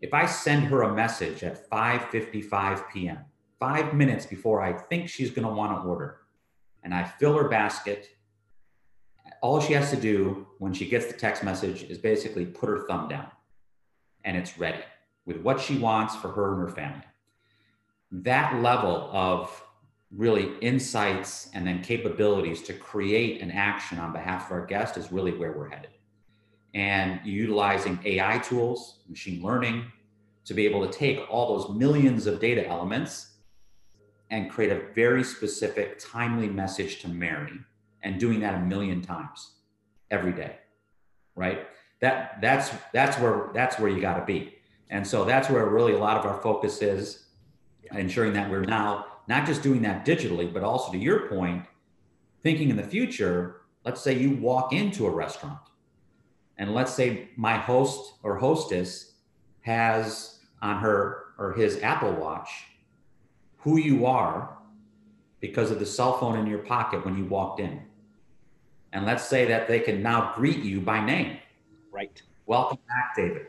If 0.00 0.14
I 0.14 0.26
send 0.26 0.64
her 0.66 0.82
a 0.82 0.94
message 0.94 1.42
at 1.42 1.68
5:55 1.68 2.90
p.m., 2.92 3.18
five 3.58 3.94
minutes 3.94 4.26
before 4.26 4.62
I 4.62 4.72
think 4.74 5.08
she's 5.08 5.30
going 5.30 5.48
to 5.48 5.52
want 5.52 5.72
to 5.72 5.88
order, 5.88 6.20
and 6.84 6.94
I 6.94 7.02
fill 7.02 7.36
her 7.36 7.48
basket 7.48 8.08
all 9.40 9.60
she 9.60 9.72
has 9.72 9.90
to 9.90 9.96
do 9.96 10.46
when 10.58 10.72
she 10.72 10.88
gets 10.88 11.06
the 11.06 11.12
text 11.12 11.42
message 11.44 11.84
is 11.84 11.98
basically 11.98 12.46
put 12.46 12.68
her 12.68 12.86
thumb 12.86 13.08
down 13.08 13.30
and 14.24 14.36
it's 14.36 14.58
ready 14.58 14.82
with 15.26 15.38
what 15.38 15.60
she 15.60 15.78
wants 15.78 16.16
for 16.16 16.28
her 16.28 16.52
and 16.52 16.60
her 16.60 16.74
family. 16.74 17.04
That 18.10 18.62
level 18.62 19.10
of 19.12 19.62
really 20.10 20.56
insights 20.60 21.50
and 21.52 21.66
then 21.66 21.82
capabilities 21.82 22.62
to 22.62 22.72
create 22.72 23.42
an 23.42 23.50
action 23.50 23.98
on 23.98 24.12
behalf 24.12 24.46
of 24.46 24.52
our 24.52 24.66
guest 24.66 24.96
is 24.96 25.12
really 25.12 25.32
where 25.32 25.52
we're 25.52 25.68
headed. 25.68 25.90
And 26.74 27.20
utilizing 27.24 27.98
AI 28.04 28.38
tools, 28.38 29.00
machine 29.08 29.42
learning, 29.42 29.84
to 30.46 30.54
be 30.54 30.64
able 30.64 30.86
to 30.86 30.92
take 30.92 31.20
all 31.30 31.58
those 31.58 31.76
millions 31.76 32.26
of 32.26 32.40
data 32.40 32.66
elements 32.66 33.34
and 34.30 34.50
create 34.50 34.72
a 34.72 34.92
very 34.94 35.24
specific, 35.24 35.98
timely 35.98 36.48
message 36.48 37.00
to 37.00 37.08
Mary 37.08 37.58
and 38.02 38.18
doing 38.18 38.40
that 38.40 38.54
a 38.54 38.60
million 38.60 39.02
times 39.02 39.52
every 40.10 40.32
day 40.32 40.56
right? 41.38 41.68
That 42.00 42.40
that's 42.42 42.70
that's 42.92 43.18
where 43.18 43.50
that's 43.54 43.78
where 43.78 43.88
you 43.88 44.00
got 44.00 44.18
to 44.18 44.24
be. 44.26 44.56
And 44.90 45.06
so 45.06 45.24
that's 45.24 45.48
where 45.48 45.64
really 45.66 45.94
a 45.94 45.98
lot 45.98 46.16
of 46.16 46.26
our 46.26 46.40
focus 46.42 46.82
is 46.82 47.26
ensuring 47.92 48.32
that 48.34 48.50
we're 48.50 48.64
now 48.64 49.06
not 49.28 49.46
just 49.46 49.62
doing 49.62 49.80
that 49.80 50.04
digitally 50.04 50.52
but 50.52 50.62
also 50.62 50.92
to 50.92 50.98
your 50.98 51.26
point 51.28 51.64
thinking 52.42 52.68
in 52.68 52.76
the 52.76 52.82
future 52.82 53.62
let's 53.86 54.02
say 54.02 54.12
you 54.12 54.36
walk 54.36 54.74
into 54.74 55.06
a 55.06 55.10
restaurant 55.10 55.58
and 56.58 56.74
let's 56.74 56.92
say 56.92 57.30
my 57.36 57.56
host 57.56 58.12
or 58.22 58.36
hostess 58.36 59.14
has 59.62 60.40
on 60.60 60.76
her 60.76 61.28
or 61.38 61.54
his 61.54 61.82
apple 61.82 62.12
watch 62.12 62.64
who 63.56 63.78
you 63.78 64.04
are 64.04 64.58
because 65.40 65.70
of 65.70 65.78
the 65.78 65.86
cell 65.86 66.18
phone 66.18 66.38
in 66.38 66.46
your 66.46 66.58
pocket 66.58 67.02
when 67.06 67.16
you 67.16 67.24
walked 67.24 67.58
in 67.58 67.80
and 68.92 69.06
let's 69.06 69.24
say 69.24 69.44
that 69.46 69.68
they 69.68 69.80
can 69.80 70.02
now 70.02 70.32
greet 70.34 70.58
you 70.58 70.80
by 70.80 71.04
name. 71.04 71.38
Right. 71.90 72.22
Welcome 72.46 72.78
back, 72.88 73.14
David. 73.16 73.46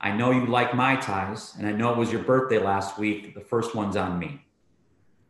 I 0.00 0.12
know 0.12 0.30
you 0.30 0.46
like 0.46 0.74
Mai 0.74 0.96
Tais, 0.96 1.54
and 1.58 1.66
I 1.66 1.72
know 1.72 1.92
it 1.92 1.98
was 1.98 2.12
your 2.12 2.22
birthday 2.22 2.58
last 2.58 2.98
week. 2.98 3.34
The 3.34 3.40
first 3.40 3.74
one's 3.74 3.96
on 3.96 4.18
me. 4.18 4.44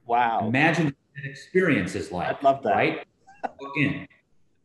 Wow. 0.06 0.46
Imagine 0.46 0.87
what 0.87 0.94
that 1.16 1.28
experience 1.28 1.94
is 1.94 2.12
like. 2.12 2.28
I'd 2.28 2.42
love 2.42 2.62
that. 2.62 2.75
Right? 2.75 3.06
Look 3.60 3.76
in. 3.76 4.06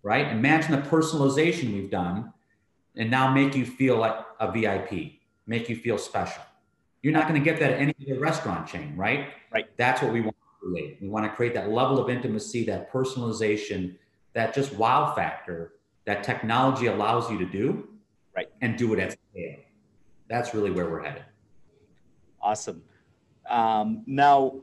Right? 0.04 0.28
Imagine 0.28 0.72
the 0.72 0.90
personalization 0.90 1.74
we've 1.74 1.90
done 1.90 2.34
and 2.96 3.10
now 3.10 3.34
make 3.34 3.56
you 3.56 3.66
feel 3.66 3.98
like 3.98 4.16
a 4.40 4.52
VIP, 4.52 5.14
make 5.48 5.70
you 5.70 5.76
feel 5.76 5.98
special. 5.98 6.44
You're 7.02 7.14
not 7.14 7.28
going 7.28 7.42
to 7.42 7.44
get 7.44 7.60
that 7.60 7.72
at 7.72 7.80
any 7.80 7.96
other 8.06 8.20
restaurant 8.20 8.68
chain, 8.68 8.96
right? 8.96 9.30
Right. 9.52 9.66
That's 9.78 10.02
what 10.02 10.14
we 10.14 10.22
want 10.22 10.36
to 10.36 10.68
create. 10.68 10.98
We 11.02 11.10
want 11.10 11.26
to 11.26 11.32
create 11.32 11.54
that 11.56 11.72
level 11.72 12.00
of 12.00 12.10
intimacy, 12.10 12.64
that 12.66 12.92
personalization 12.92 13.96
that 14.34 14.54
just 14.54 14.74
wow 14.74 15.14
factor 15.16 15.74
that 16.06 16.24
technology 16.24 16.88
allows 16.88 17.32
you 17.32 17.38
to 17.38 17.46
do 17.46 17.88
right. 18.36 18.50
and 18.62 18.78
do 18.78 18.94
it 18.94 19.00
at 19.00 19.18
scale. 19.32 19.56
That's 20.28 20.54
really 20.54 20.72
where 20.72 20.90
we're 20.90 21.04
headed. 21.04 21.24
Awesome. 22.42 22.84
Um, 23.50 24.04
now 24.06 24.62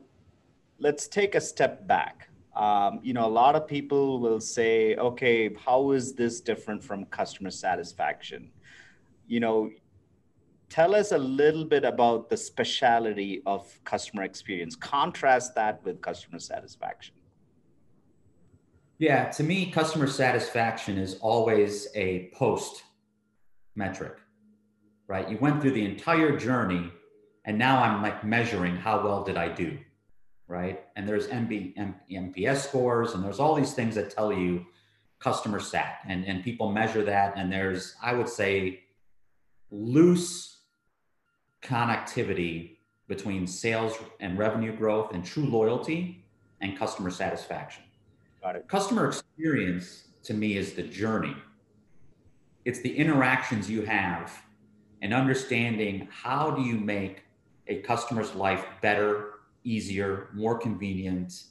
let's 0.79 1.07
take 1.07 1.35
a 1.35 1.41
step 1.41 1.87
back. 1.87 2.27
Um, 2.55 2.99
you 3.01 3.13
know 3.13 3.25
a 3.25 3.33
lot 3.41 3.55
of 3.55 3.65
people 3.65 4.19
will 4.19 4.41
say 4.41 4.97
okay 4.97 5.55
how 5.55 5.91
is 5.91 6.13
this 6.13 6.41
different 6.41 6.83
from 6.83 7.05
customer 7.05 7.49
satisfaction? 7.49 8.51
You 9.27 9.39
know 9.39 9.71
tell 10.67 10.93
us 10.93 11.11
a 11.11 11.17
little 11.17 11.65
bit 11.65 11.85
about 11.85 12.29
the 12.29 12.37
speciality 12.37 13.41
of 13.45 13.79
customer 13.85 14.23
experience. 14.23 14.75
Contrast 14.75 15.55
that 15.55 15.83
with 15.85 16.01
customer 16.01 16.39
satisfaction 16.39 17.15
yeah, 19.01 19.29
to 19.29 19.43
me, 19.43 19.71
customer 19.71 20.05
satisfaction 20.05 20.99
is 20.99 21.15
always 21.21 21.87
a 21.95 22.29
post 22.35 22.83
metric, 23.73 24.19
right? 25.07 25.27
You 25.27 25.39
went 25.41 25.59
through 25.59 25.71
the 25.71 25.83
entire 25.83 26.37
journey 26.37 26.91
and 27.43 27.57
now 27.57 27.81
I'm 27.81 28.03
like 28.03 28.23
measuring 28.23 28.75
how 28.75 29.03
well 29.03 29.23
did 29.23 29.37
I 29.37 29.47
do, 29.47 29.79
right? 30.47 30.83
And 30.95 31.09
there's 31.09 31.25
MB, 31.29 31.73
M, 31.77 31.95
NPS 32.11 32.57
scores 32.57 33.15
and 33.15 33.23
there's 33.23 33.39
all 33.39 33.55
these 33.55 33.73
things 33.73 33.95
that 33.95 34.11
tell 34.11 34.31
you 34.31 34.67
customer 35.17 35.59
sat 35.59 36.01
and, 36.07 36.23
and 36.27 36.43
people 36.43 36.71
measure 36.71 37.03
that. 37.03 37.33
And 37.35 37.51
there's, 37.51 37.95
I 38.03 38.13
would 38.13 38.29
say, 38.29 38.81
loose 39.71 40.59
connectivity 41.63 42.77
between 43.07 43.47
sales 43.47 43.97
and 44.19 44.37
revenue 44.37 44.77
growth 44.77 45.11
and 45.11 45.25
true 45.25 45.47
loyalty 45.47 46.23
and 46.59 46.77
customer 46.77 47.09
satisfaction. 47.09 47.81
Got 48.41 48.55
it. 48.55 48.67
Customer 48.67 49.07
experience 49.07 50.05
to 50.23 50.33
me 50.33 50.57
is 50.57 50.73
the 50.73 50.81
journey. 50.81 51.35
It's 52.65 52.81
the 52.81 52.95
interactions 52.95 53.69
you 53.69 53.83
have 53.83 54.41
and 55.03 55.13
understanding 55.13 56.07
how 56.11 56.49
do 56.51 56.63
you 56.63 56.75
make 56.75 57.23
a 57.67 57.81
customer's 57.81 58.33
life 58.33 58.65
better, 58.81 59.33
easier, 59.63 60.29
more 60.33 60.57
convenient, 60.57 61.43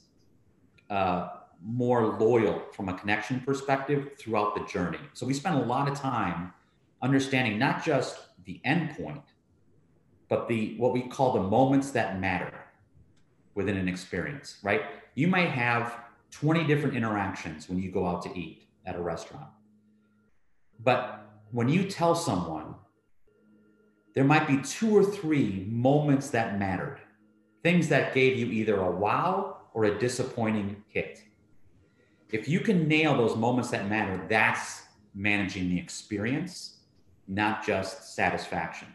uh, 0.89 1.29
more 1.63 2.17
loyal 2.17 2.63
from 2.73 2.89
a 2.89 2.97
connection 2.97 3.39
perspective 3.39 4.11
throughout 4.19 4.55
the 4.55 4.65
journey. 4.65 4.99
So 5.13 5.25
we 5.25 5.33
spend 5.33 5.55
a 5.55 5.63
lot 5.63 5.87
of 5.87 5.97
time 5.97 6.53
understanding 7.01 7.57
not 7.57 7.85
just 7.85 8.19
the 8.45 8.59
endpoint, 8.65 9.23
but 10.27 10.47
the 10.49 10.75
what 10.77 10.91
we 10.91 11.03
call 11.03 11.33
the 11.33 11.43
moments 11.43 11.91
that 11.91 12.19
matter 12.19 12.53
within 13.55 13.77
an 13.77 13.87
experience, 13.87 14.57
right? 14.63 14.81
You 15.15 15.27
might 15.27 15.49
have 15.49 15.97
20 16.31 16.65
different 16.65 16.95
interactions 16.95 17.69
when 17.69 17.79
you 17.79 17.91
go 17.91 18.07
out 18.07 18.23
to 18.23 18.37
eat 18.37 18.67
at 18.85 18.95
a 18.95 19.01
restaurant. 19.01 19.49
But 20.83 21.25
when 21.51 21.69
you 21.69 21.83
tell 21.83 22.15
someone, 22.15 22.75
there 24.15 24.23
might 24.23 24.47
be 24.47 24.57
two 24.61 24.95
or 24.95 25.03
three 25.03 25.65
moments 25.69 26.29
that 26.31 26.57
mattered, 26.57 26.99
things 27.63 27.87
that 27.89 28.13
gave 28.13 28.37
you 28.37 28.47
either 28.47 28.79
a 28.79 28.91
wow 28.91 29.57
or 29.73 29.85
a 29.85 29.99
disappointing 29.99 30.83
hit. 30.87 31.21
If 32.31 32.47
you 32.47 32.61
can 32.61 32.87
nail 32.87 33.15
those 33.15 33.35
moments 33.35 33.69
that 33.71 33.89
matter, 33.89 34.25
that's 34.29 34.83
managing 35.13 35.69
the 35.69 35.79
experience, 35.79 36.77
not 37.27 37.65
just 37.65 38.15
satisfaction. 38.15 38.87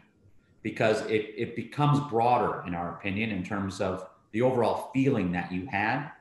Because 0.63 1.01
it, 1.05 1.33
it 1.37 1.55
becomes 1.55 1.99
broader, 2.09 2.63
in 2.67 2.73
our 2.73 2.95
opinion, 2.95 3.31
in 3.31 3.43
terms 3.43 3.79
of 3.79 4.07
the 4.31 4.41
overall 4.41 4.89
feeling 4.93 5.31
that 5.31 5.51
you 5.51 5.67
had 5.67 6.11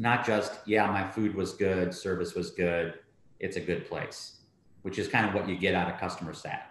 not 0.00 0.24
just 0.26 0.52
yeah 0.66 0.86
my 0.86 1.06
food 1.06 1.34
was 1.34 1.52
good 1.52 1.94
service 1.94 2.34
was 2.34 2.50
good 2.50 2.94
it's 3.38 3.56
a 3.56 3.60
good 3.60 3.86
place 3.86 4.40
which 4.82 4.98
is 4.98 5.06
kind 5.06 5.28
of 5.28 5.34
what 5.34 5.48
you 5.48 5.56
get 5.56 5.74
out 5.74 5.92
of 5.92 6.00
customer 6.00 6.32
sat 6.32 6.62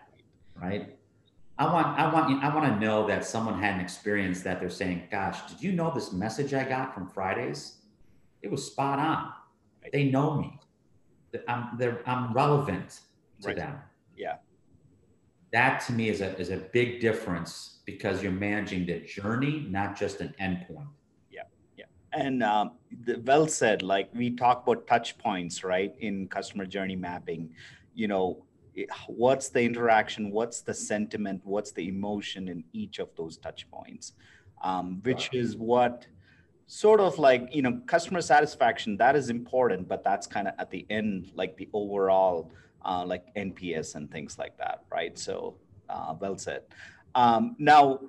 right 0.55 0.95
I 1.59 1.65
want, 1.73 1.99
I 1.99 2.13
want, 2.13 2.41
I 2.41 2.55
want 2.55 2.73
to 2.73 2.79
know 2.79 3.05
that 3.07 3.25
someone 3.25 3.59
had 3.59 3.75
an 3.75 3.81
experience 3.81 4.41
that 4.43 4.61
they're 4.61 4.69
saying, 4.69 5.09
"Gosh, 5.11 5.41
did 5.51 5.61
you 5.61 5.73
know 5.73 5.91
this 5.93 6.13
message 6.13 6.53
I 6.53 6.63
got 6.63 6.93
from 6.93 7.05
Fridays? 7.09 7.79
It 8.41 8.49
was 8.49 8.65
spot 8.65 8.97
on. 8.97 9.33
They 9.91 10.05
know 10.05 10.39
me. 10.39 10.57
I'm, 11.49 11.77
they're, 11.77 11.99
I'm 12.05 12.31
relevant 12.31 13.01
to 13.41 13.47
Right. 13.49 13.57
them." 13.57 13.75
Yeah. 14.15 14.37
That 15.51 15.81
to 15.87 15.91
me 15.91 16.07
is 16.07 16.21
a 16.21 16.29
is 16.39 16.49
a 16.49 16.57
big 16.71 17.01
difference 17.01 17.79
because 17.85 18.23
you're 18.23 18.31
managing 18.31 18.85
the 18.85 19.01
journey, 19.01 19.67
not 19.69 19.97
just 19.97 20.21
an 20.21 20.33
endpoint. 20.39 20.87
And 22.13 22.43
um, 22.43 22.71
the, 23.05 23.21
well 23.25 23.47
said. 23.47 23.81
Like 23.81 24.09
we 24.13 24.31
talk 24.31 24.63
about 24.63 24.87
touch 24.87 25.17
points, 25.17 25.63
right, 25.63 25.93
in 25.99 26.27
customer 26.27 26.65
journey 26.65 26.95
mapping. 26.95 27.51
You 27.93 28.07
know, 28.07 28.45
what's 29.07 29.49
the 29.49 29.61
interaction? 29.61 30.31
What's 30.31 30.61
the 30.61 30.73
sentiment? 30.73 31.41
What's 31.43 31.71
the 31.71 31.87
emotion 31.87 32.47
in 32.47 32.63
each 32.73 32.99
of 32.99 33.09
those 33.15 33.37
touch 33.37 33.69
points? 33.69 34.13
Um, 34.63 34.99
which 35.03 35.29
is 35.33 35.55
what 35.55 36.05
sort 36.69 36.99
of 36.99 37.17
like 37.17 37.49
you 37.51 37.63
know 37.63 37.81
customer 37.87 38.21
satisfaction 38.21 38.95
that 38.95 39.15
is 39.15 39.31
important 39.31 39.87
but 39.87 40.03
that's 40.03 40.27
kind 40.27 40.47
of 40.47 40.53
at 40.59 40.69
the 40.69 40.85
end 40.91 41.31
like 41.33 41.57
the 41.57 41.67
overall 41.73 42.51
uh, 42.85 43.03
like 43.03 43.25
nps 43.33 43.95
and 43.95 44.11
things 44.11 44.37
like 44.37 44.55
that 44.55 44.83
right 44.91 45.17
so 45.17 45.55
uh, 45.89 46.13
well 46.19 46.37
said 46.37 46.61
um, 47.15 47.55
now 47.57 47.99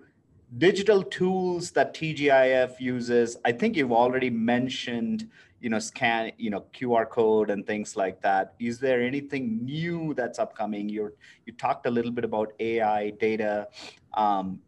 digital 0.59 1.03
tools 1.03 1.71
that 1.73 1.95
TGIF 1.95 2.81
uses. 2.81 3.37
I 3.45 3.53
think 3.53 3.77
you've 3.77 3.93
already 3.93 4.31
mentioned, 4.31 5.29
you 5.61 5.71
know, 5.71 5.79
scan, 5.79 6.33
you 6.39 6.51
know, 6.51 6.65
QR 6.73 7.09
code 7.09 7.51
and 7.51 7.67
things 7.67 7.97
like 7.97 8.21
that. 8.23 8.55
Is 8.59 8.79
there 8.79 9.01
anything 9.01 9.65
new 9.65 10.15
that's 10.15 10.39
upcoming? 10.39 10.89
You're 10.89 11.15
you 11.47 11.53
talked 11.53 11.87
a 11.87 11.91
little 11.91 12.11
bit 12.11 12.25
about 12.25 12.53
AI 12.59 13.11
data. 13.11 13.69
Um, 14.15 14.61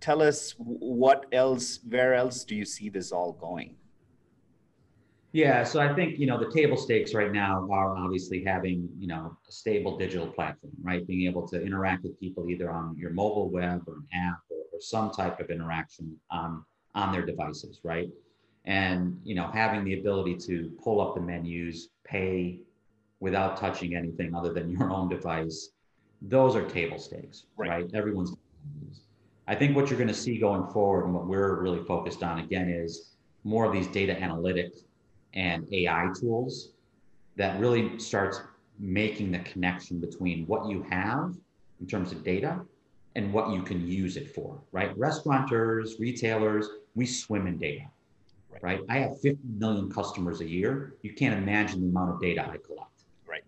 tell 0.00 0.20
us 0.22 0.54
what 0.58 1.26
else, 1.32 1.80
where 1.88 2.14
else 2.14 2.44
do 2.44 2.54
you 2.54 2.64
see 2.64 2.88
this 2.88 3.12
all 3.12 3.32
going? 3.32 3.76
Yeah, 5.32 5.62
so 5.62 5.78
I 5.78 5.94
think 5.94 6.18
you 6.18 6.26
know 6.26 6.38
the 6.38 6.50
table 6.50 6.76
stakes 6.76 7.14
right 7.14 7.32
now 7.32 7.68
are 7.70 7.96
obviously 7.96 8.42
having 8.44 8.88
you 8.98 9.06
know 9.06 9.36
a 9.48 9.52
stable 9.52 9.96
digital 9.96 10.26
platform, 10.26 10.72
right? 10.82 11.06
Being 11.06 11.28
able 11.28 11.46
to 11.48 11.64
interact 11.64 12.02
with 12.02 12.18
people 12.18 12.50
either 12.50 12.68
on 12.68 12.96
your 12.98 13.10
mobile 13.10 13.48
web 13.48 13.84
or 13.86 13.94
an 13.94 14.08
app 14.12 14.40
or, 14.80 14.82
some 14.82 15.10
type 15.10 15.40
of 15.40 15.50
interaction 15.50 16.18
on 16.30 16.64
on 16.94 17.12
their 17.12 17.24
devices, 17.24 17.80
right? 17.84 18.08
And 18.64 19.20
you 19.24 19.34
know 19.34 19.48
having 19.52 19.84
the 19.84 20.00
ability 20.00 20.36
to 20.46 20.70
pull 20.82 21.00
up 21.00 21.14
the 21.14 21.20
menus, 21.20 21.88
pay 22.04 22.60
without 23.20 23.56
touching 23.56 23.94
anything 23.94 24.34
other 24.34 24.52
than 24.52 24.70
your 24.78 24.90
own 24.90 25.08
device, 25.08 25.70
those 26.22 26.56
are 26.56 26.68
table 26.68 26.98
stakes, 26.98 27.46
Right. 27.56 27.70
right? 27.70 27.94
Everyone's. 27.94 28.34
I 29.46 29.54
think 29.56 29.74
what 29.74 29.90
you're 29.90 29.98
going 29.98 30.08
to 30.08 30.14
see 30.14 30.38
going 30.38 30.66
forward, 30.72 31.04
and 31.04 31.14
what 31.14 31.26
we're 31.26 31.60
really 31.60 31.82
focused 31.84 32.22
on 32.22 32.38
again 32.38 32.68
is 32.68 33.16
more 33.42 33.64
of 33.64 33.72
these 33.72 33.88
data 33.88 34.14
analytics 34.14 34.84
and 35.34 35.66
AI 35.72 36.08
tools 36.20 36.70
that 37.36 37.58
really 37.58 37.98
starts 37.98 38.42
making 38.78 39.32
the 39.32 39.38
connection 39.40 40.00
between 40.00 40.46
what 40.46 40.68
you 40.68 40.82
have 40.90 41.34
in 41.80 41.86
terms 41.86 42.12
of 42.12 42.22
data 42.22 42.60
and 43.20 43.32
what 43.34 43.50
you 43.50 43.62
can 43.62 43.86
use 43.86 44.16
it 44.16 44.34
for, 44.34 44.58
right? 44.72 44.96
Restaurateurs, 44.96 45.96
retailers, 46.00 46.66
we 46.94 47.04
swim 47.04 47.46
in 47.46 47.58
data, 47.58 47.84
Right. 48.50 48.62
right? 48.62 48.80
I 48.88 48.98
have 48.98 49.20
50 49.20 49.38
million 49.58 49.90
customers 49.90 50.40
a 50.40 50.48
year. 50.48 50.94
You 51.02 51.12
can't 51.12 51.36
imagine 51.36 51.82
the 51.82 51.88
amount 51.88 52.14
of 52.14 52.20
data 52.20 52.42
I 52.42 52.56
collect. 52.56 53.04
Right. 53.26 53.44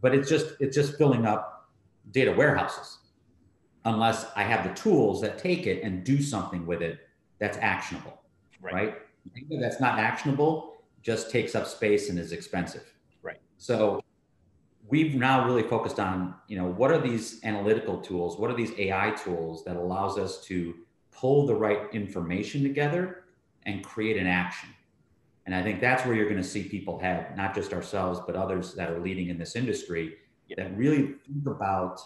But 0.00 0.14
it's 0.16 0.28
just 0.28 0.56
it's 0.60 0.74
just 0.74 0.98
filling 0.98 1.26
up 1.26 1.70
data 2.10 2.32
warehouses 2.32 2.98
unless 3.84 4.26
I 4.34 4.42
have 4.42 4.62
the 4.68 4.74
tools 4.74 5.20
that 5.22 5.38
take 5.38 5.66
it 5.66 5.82
and 5.84 6.04
do 6.04 6.20
something 6.20 6.66
with 6.66 6.82
it 6.82 6.98
that's 7.38 7.56
actionable 7.58 8.20
Right. 8.60 8.74
right? 8.74 8.94
That's 9.60 9.80
not 9.80 9.98
actionable 9.98 10.82
just 11.02 11.30
takes 11.30 11.54
up 11.54 11.66
space 11.66 12.10
and 12.10 12.18
is 12.18 12.32
expensive. 12.32 12.92
Right. 13.22 13.40
So 13.58 14.00
we've 14.90 15.14
now 15.14 15.46
really 15.46 15.62
focused 15.62 16.00
on, 16.00 16.34
you 16.48 16.56
know, 16.56 16.66
what 16.66 16.90
are 16.90 17.00
these 17.00 17.42
analytical 17.44 17.98
tools? 18.00 18.38
What 18.38 18.50
are 18.50 18.56
these 18.56 18.72
AI 18.78 19.12
tools 19.12 19.64
that 19.64 19.76
allows 19.76 20.18
us 20.18 20.44
to 20.46 20.74
pull 21.12 21.46
the 21.46 21.54
right 21.54 21.82
information 21.92 22.62
together 22.62 23.24
and 23.66 23.84
create 23.84 24.16
an 24.16 24.26
action? 24.26 24.68
And 25.46 25.54
I 25.54 25.62
think 25.62 25.80
that's 25.80 26.04
where 26.04 26.14
you're 26.14 26.28
going 26.28 26.42
to 26.42 26.48
see 26.48 26.64
people 26.64 26.98
head, 26.98 27.36
not 27.36 27.54
just 27.54 27.72
ourselves, 27.72 28.20
but 28.26 28.36
others 28.36 28.74
that 28.74 28.90
are 28.90 29.00
leading 29.00 29.28
in 29.28 29.38
this 29.38 29.56
industry 29.56 30.16
Yeah. 30.48 30.56
that 30.58 30.76
really 30.76 31.14
think 31.26 31.46
about 31.46 32.00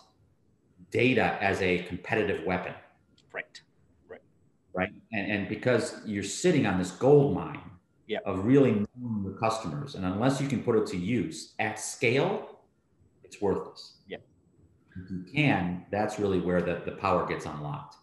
data 0.90 1.38
as 1.40 1.60
a 1.62 1.78
competitive 1.84 2.44
weapon 2.44 2.74
Right. 3.32 3.60
right? 4.08 4.20
Right. 4.72 4.92
And, 5.12 5.32
and 5.32 5.48
because 5.48 6.00
you're 6.06 6.22
sitting 6.22 6.66
on 6.66 6.78
this 6.78 6.90
gold 6.92 7.34
mine 7.34 7.60
Yeah. 8.06 8.18
of 8.26 8.44
really 8.46 8.84
knowing 8.96 9.24
your 9.24 9.34
customers, 9.38 9.94
and 9.94 10.04
unless 10.04 10.40
you 10.40 10.48
can 10.48 10.62
put 10.62 10.76
it 10.76 10.86
to 10.88 10.96
use 10.96 11.54
at 11.58 11.78
scale, 11.80 12.53
it's 13.34 13.42
worthless. 13.42 13.94
Yeah. 14.08 14.18
If 14.96 15.10
you 15.10 15.24
can, 15.32 15.84
that's 15.90 16.18
really 16.18 16.40
where 16.40 16.62
the, 16.62 16.82
the 16.84 16.92
power 16.92 17.26
gets 17.26 17.46
unlocked. 17.46 17.96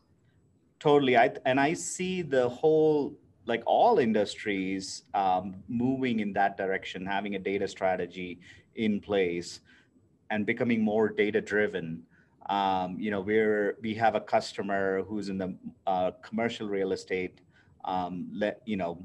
Totally. 0.79 1.15
I 1.17 1.31
and 1.45 1.59
I 1.59 1.73
see 1.73 2.21
the 2.21 2.49
whole 2.49 3.13
like 3.45 3.63
all 3.65 3.99
industries 3.99 5.03
um, 5.13 5.55
moving 5.67 6.19
in 6.19 6.33
that 6.33 6.57
direction, 6.57 7.05
having 7.05 7.35
a 7.35 7.39
data 7.39 7.67
strategy 7.67 8.39
in 8.75 8.99
place 8.99 9.61
and 10.29 10.45
becoming 10.45 10.81
more 10.81 11.09
data 11.09 11.39
driven. 11.39 12.03
Um, 12.49 12.97
you 12.99 13.11
know, 13.11 13.21
we're 13.21 13.77
we 13.81 13.93
have 13.95 14.15
a 14.15 14.21
customer 14.21 15.03
who's 15.03 15.29
in 15.29 15.37
the 15.37 15.55
uh, 15.87 16.11
commercial 16.21 16.67
real 16.67 16.91
estate, 16.91 17.39
um, 17.85 18.27
let 18.33 18.61
you 18.65 18.75
know, 18.75 19.01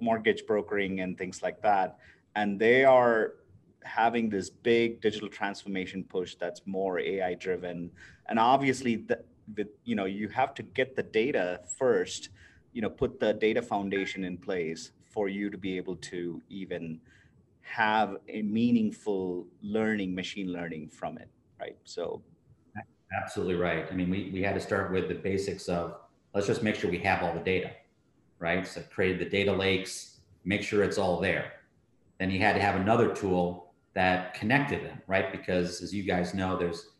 mortgage 0.00 0.46
brokering 0.46 1.00
and 1.00 1.18
things 1.18 1.42
like 1.42 1.60
that, 1.62 1.98
and 2.36 2.58
they 2.58 2.84
are 2.84 3.34
having 3.84 4.28
this 4.28 4.50
big 4.50 5.00
digital 5.00 5.28
transformation 5.28 6.04
push 6.04 6.34
that's 6.34 6.62
more 6.66 6.98
AI 6.98 7.34
driven, 7.34 7.90
and 8.28 8.38
obviously 8.38 8.96
the, 8.96 9.22
the 9.54 9.68
you 9.84 9.94
know 9.94 10.04
you 10.04 10.28
have 10.28 10.54
to 10.54 10.62
get 10.62 10.96
the 10.96 11.02
data 11.02 11.60
first, 11.76 12.30
you 12.72 12.82
know, 12.82 12.90
put 12.90 13.20
the 13.20 13.34
data 13.34 13.62
foundation 13.62 14.24
in 14.24 14.36
place 14.36 14.92
for 15.06 15.28
you 15.28 15.50
to 15.50 15.58
be 15.58 15.76
able 15.76 15.96
to 15.96 16.40
even 16.48 17.00
have 17.62 18.16
a 18.28 18.42
meaningful 18.42 19.46
learning, 19.62 20.14
machine 20.14 20.52
learning 20.52 20.88
from 20.88 21.18
it, 21.18 21.28
right? 21.60 21.76
So 21.84 22.22
Absolutely 23.22 23.54
right. 23.54 23.86
I 23.90 23.94
mean, 23.94 24.10
we, 24.10 24.30
we 24.32 24.42
had 24.42 24.54
to 24.54 24.60
start 24.60 24.92
with 24.92 25.08
the 25.08 25.14
basics 25.14 25.68
of 25.68 25.96
let's 26.34 26.46
just 26.46 26.62
make 26.62 26.74
sure 26.74 26.90
we 26.90 26.98
have 26.98 27.22
all 27.22 27.32
the 27.32 27.40
data, 27.40 27.70
right? 28.38 28.66
So 28.66 28.82
created 28.82 29.18
the 29.18 29.30
data 29.30 29.52
lakes, 29.52 30.18
make 30.44 30.62
sure 30.62 30.82
it's 30.82 30.98
all 30.98 31.18
there. 31.20 31.52
Then 32.18 32.30
you 32.30 32.38
had 32.38 32.54
to 32.54 32.60
have 32.60 32.76
another 32.76 33.14
tool 33.14 33.67
that 33.94 34.34
connected 34.34 34.84
them, 34.84 35.00
right? 35.06 35.32
Because 35.32 35.82
as 35.82 35.92
you 35.94 36.02
guys 36.02 36.34
know, 36.34 36.56
there's 36.56 36.90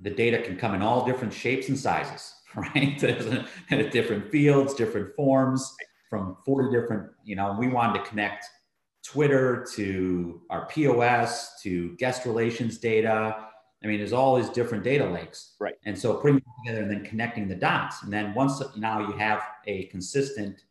the 0.00 0.10
data 0.10 0.42
can 0.42 0.56
come 0.56 0.74
in 0.74 0.82
all 0.82 1.06
different 1.06 1.32
shapes 1.32 1.68
and 1.68 1.78
sizes, 1.78 2.34
right? 2.54 2.98
There's 2.98 3.26
different 3.92 4.30
fields, 4.30 4.74
different 4.74 5.14
forms 5.14 5.74
from 6.08 6.36
40 6.44 6.70
different, 6.70 7.10
you 7.24 7.36
know, 7.36 7.56
we 7.58 7.68
wanted 7.68 8.04
to 8.04 8.08
connect 8.08 8.44
Twitter 9.04 9.66
to 9.74 10.40
our 10.50 10.66
POS 10.66 11.60
to 11.62 11.96
guest 11.96 12.26
relations 12.26 12.78
data. 12.78 13.36
I 13.82 13.86
mean, 13.86 13.98
there's 13.98 14.12
all 14.12 14.36
these 14.36 14.48
different 14.48 14.84
data 14.84 15.08
lakes. 15.08 15.54
Right. 15.60 15.74
And 15.84 15.98
so 15.98 16.14
putting 16.14 16.36
them 16.36 16.44
together 16.64 16.82
and 16.82 16.90
then 16.90 17.04
connecting 17.04 17.48
the 17.48 17.54
dots. 17.54 18.02
And 18.02 18.12
then 18.12 18.34
once 18.34 18.62
now 18.76 19.00
you 19.00 19.12
have 19.12 19.42
a 19.66 19.84
consistent 19.86 20.64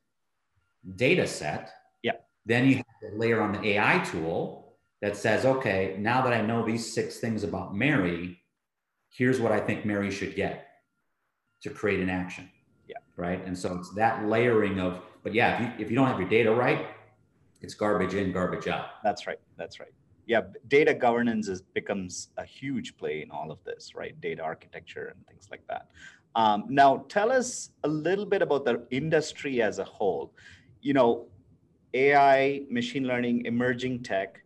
data 0.95 1.27
set, 1.27 1.71
Yeah. 2.03 2.13
then 2.45 2.67
you 2.67 2.75
have 2.77 2.85
to 3.11 3.17
layer 3.17 3.41
on 3.41 3.53
the 3.53 3.65
AI 3.67 3.99
tool 3.99 4.64
that 5.05 5.15
says, 5.15 5.45
okay, 5.45 5.95
now 5.99 6.19
that 6.23 6.33
I 6.33 6.41
know 6.41 6.65
these 6.65 6.91
six 6.91 7.19
things 7.19 7.43
about 7.43 7.75
Mary, 7.75 8.41
here's 9.15 9.39
what 9.39 9.51
I 9.51 9.59
think 9.59 9.85
Mary 9.85 10.09
should 10.09 10.35
get 10.35 10.65
to 11.61 11.69
create 11.69 11.99
an 11.99 12.09
action. 12.09 12.49
Yeah. 12.87 12.95
Right. 13.15 13.45
And 13.45 13.55
so 13.55 13.75
it's 13.75 13.93
that 13.93 14.25
layering 14.25 14.79
of, 14.79 15.01
but 15.21 15.35
yeah, 15.35 15.53
if 15.53 15.61
you, 15.61 15.85
if 15.85 15.91
you 15.91 15.95
don't 15.95 16.07
have 16.07 16.19
your 16.19 16.27
data 16.27 16.51
right, 16.51 16.87
it's 17.61 17.75
garbage 17.75 18.15
in, 18.15 18.31
garbage 18.31 18.67
out. 18.67 19.03
That's 19.03 19.27
right. 19.27 19.37
That's 19.57 19.79
right. 19.79 19.93
Yeah, 20.25 20.41
data 20.69 20.95
governance 20.95 21.49
is 21.49 21.61
becomes 21.61 22.29
a 22.37 22.43
huge 22.43 22.97
play 22.97 23.21
in 23.21 23.29
all 23.29 23.51
of 23.51 23.63
this, 23.63 23.93
right? 23.93 24.19
Data 24.21 24.41
architecture 24.41 25.13
and 25.15 25.27
things 25.27 25.49
like 25.51 25.61
that. 25.67 25.91
Um, 26.33 26.63
now, 26.67 27.05
tell 27.09 27.31
us 27.31 27.69
a 27.83 27.87
little 27.87 28.25
bit 28.25 28.41
about 28.41 28.65
the 28.65 28.81
industry 28.89 29.61
as 29.61 29.77
a 29.77 29.83
whole. 29.83 30.33
You 30.81 30.93
know, 30.93 31.27
AI, 31.93 32.63
machine 32.71 33.03
learning, 33.05 33.45
emerging 33.45 34.01
tech. 34.01 34.41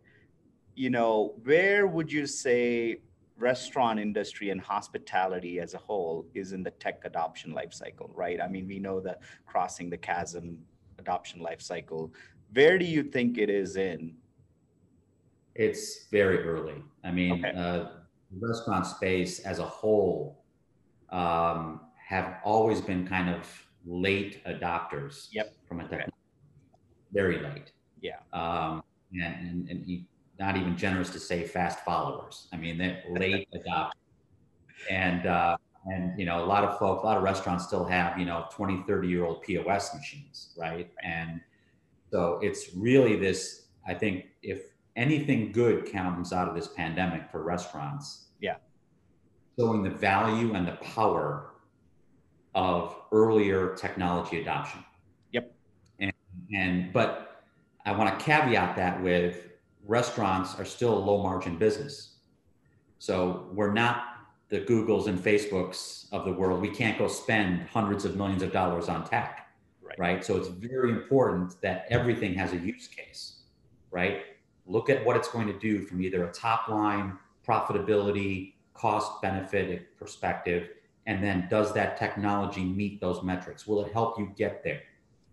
You 0.80 0.88
know, 0.88 1.34
where 1.44 1.86
would 1.86 2.10
you 2.10 2.26
say 2.26 3.02
restaurant 3.36 4.00
industry 4.00 4.48
and 4.48 4.58
hospitality 4.58 5.60
as 5.60 5.74
a 5.74 5.76
whole 5.76 6.24
is 6.32 6.52
in 6.52 6.62
the 6.62 6.70
tech 6.70 7.02
adoption 7.04 7.52
life 7.52 7.74
cycle, 7.74 8.10
right? 8.14 8.40
I 8.40 8.48
mean, 8.48 8.66
we 8.66 8.78
know 8.78 8.98
the 8.98 9.18
crossing 9.44 9.90
the 9.90 9.98
chasm 9.98 10.56
adoption 10.98 11.38
life 11.42 11.60
cycle. 11.60 12.14
Where 12.54 12.78
do 12.78 12.86
you 12.86 13.02
think 13.02 13.36
it 13.36 13.50
is 13.50 13.76
in 13.76 14.14
It's 15.54 16.06
very 16.10 16.38
early. 16.44 16.82
I 17.04 17.10
mean, 17.10 17.32
Okay. 17.44 17.52
uh, 17.54 17.80
restaurant 18.48 18.86
space 18.86 19.40
as 19.40 19.58
a 19.58 19.68
whole 19.78 20.42
um, 21.10 21.62
have 22.12 22.38
always 22.42 22.80
been 22.80 23.06
kind 23.06 23.28
of 23.28 23.42
late 23.84 24.42
adopters 24.46 25.28
yep. 25.30 25.54
from 25.68 25.80
a 25.80 25.82
technology, 25.82 26.06
okay. 26.08 27.12
very 27.12 27.38
late. 27.48 27.68
Yeah. 28.00 28.20
Um, 28.32 28.82
and, 29.12 29.34
and, 29.48 29.68
and 29.68 30.06
not 30.40 30.56
even 30.56 30.76
generous 30.76 31.10
to 31.10 31.20
say 31.20 31.44
fast 31.44 31.80
followers. 31.80 32.48
I 32.52 32.56
mean, 32.56 32.78
they're 32.78 33.02
late 33.10 33.46
adopters. 33.54 33.90
And, 34.90 35.26
uh, 35.26 35.58
and, 35.86 36.18
you 36.18 36.24
know, 36.24 36.42
a 36.42 36.46
lot 36.46 36.64
of 36.64 36.78
folks, 36.78 37.02
a 37.02 37.06
lot 37.06 37.18
of 37.18 37.22
restaurants 37.22 37.66
still 37.66 37.84
have, 37.84 38.18
you 38.18 38.24
know, 38.24 38.46
20, 38.50 38.84
30 38.86 39.08
year 39.08 39.24
old 39.24 39.42
POS 39.42 39.94
machines, 39.94 40.54
right? 40.56 40.90
And 41.04 41.40
so 42.10 42.40
it's 42.42 42.74
really 42.74 43.16
this, 43.16 43.66
I 43.86 43.94
think 43.94 44.26
if 44.42 44.62
anything 44.96 45.52
good 45.52 45.90
comes 45.92 46.32
out 46.32 46.48
of 46.48 46.54
this 46.54 46.68
pandemic 46.68 47.30
for 47.30 47.42
restaurants, 47.42 48.28
yeah, 48.40 48.56
showing 49.58 49.82
the 49.82 49.90
value 49.90 50.54
and 50.54 50.66
the 50.66 50.76
power 50.76 51.50
of 52.54 52.96
earlier 53.12 53.74
technology 53.74 54.40
adoption. 54.40 54.82
Yep. 55.32 55.52
And, 56.00 56.12
and 56.52 56.92
but 56.92 57.42
I 57.84 57.92
want 57.92 58.18
to 58.18 58.24
caveat 58.24 58.76
that 58.76 59.02
with 59.02 59.49
restaurants 59.86 60.58
are 60.58 60.64
still 60.64 60.96
a 60.96 60.98
low 60.98 61.22
margin 61.22 61.56
business. 61.56 62.16
So 62.98 63.48
we're 63.52 63.72
not 63.72 64.04
the 64.48 64.60
Googles 64.60 65.06
and 65.06 65.18
Facebooks 65.18 66.06
of 66.12 66.24
the 66.24 66.32
world. 66.32 66.60
We 66.60 66.70
can't 66.70 66.98
go 66.98 67.08
spend 67.08 67.62
hundreds 67.68 68.04
of 68.04 68.16
millions 68.16 68.42
of 68.42 68.52
dollars 68.52 68.88
on 68.88 69.08
tech. 69.08 69.48
Right. 69.82 69.98
right? 69.98 70.24
So 70.24 70.36
it's 70.36 70.48
very 70.48 70.90
important 70.90 71.60
that 71.62 71.86
everything 71.90 72.34
has 72.34 72.52
a 72.52 72.56
use 72.56 72.86
case, 72.86 73.40
right? 73.90 74.22
Look 74.66 74.88
at 74.88 75.04
what 75.04 75.16
it's 75.16 75.28
going 75.28 75.48
to 75.48 75.58
do 75.58 75.84
from 75.86 76.02
either 76.02 76.24
a 76.24 76.32
top 76.32 76.68
line 76.68 77.18
profitability, 77.46 78.54
cost 78.74 79.20
benefit 79.20 79.96
perspective, 79.98 80.68
and 81.06 81.22
then 81.22 81.48
does 81.50 81.72
that 81.74 81.96
technology 81.96 82.62
meet 82.62 83.00
those 83.00 83.22
metrics? 83.22 83.66
Will 83.66 83.84
it 83.84 83.92
help 83.92 84.18
you 84.18 84.32
get 84.36 84.62
there 84.62 84.82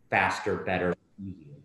faster, 0.10 0.58
better, 0.58 0.96
easier, 1.22 1.56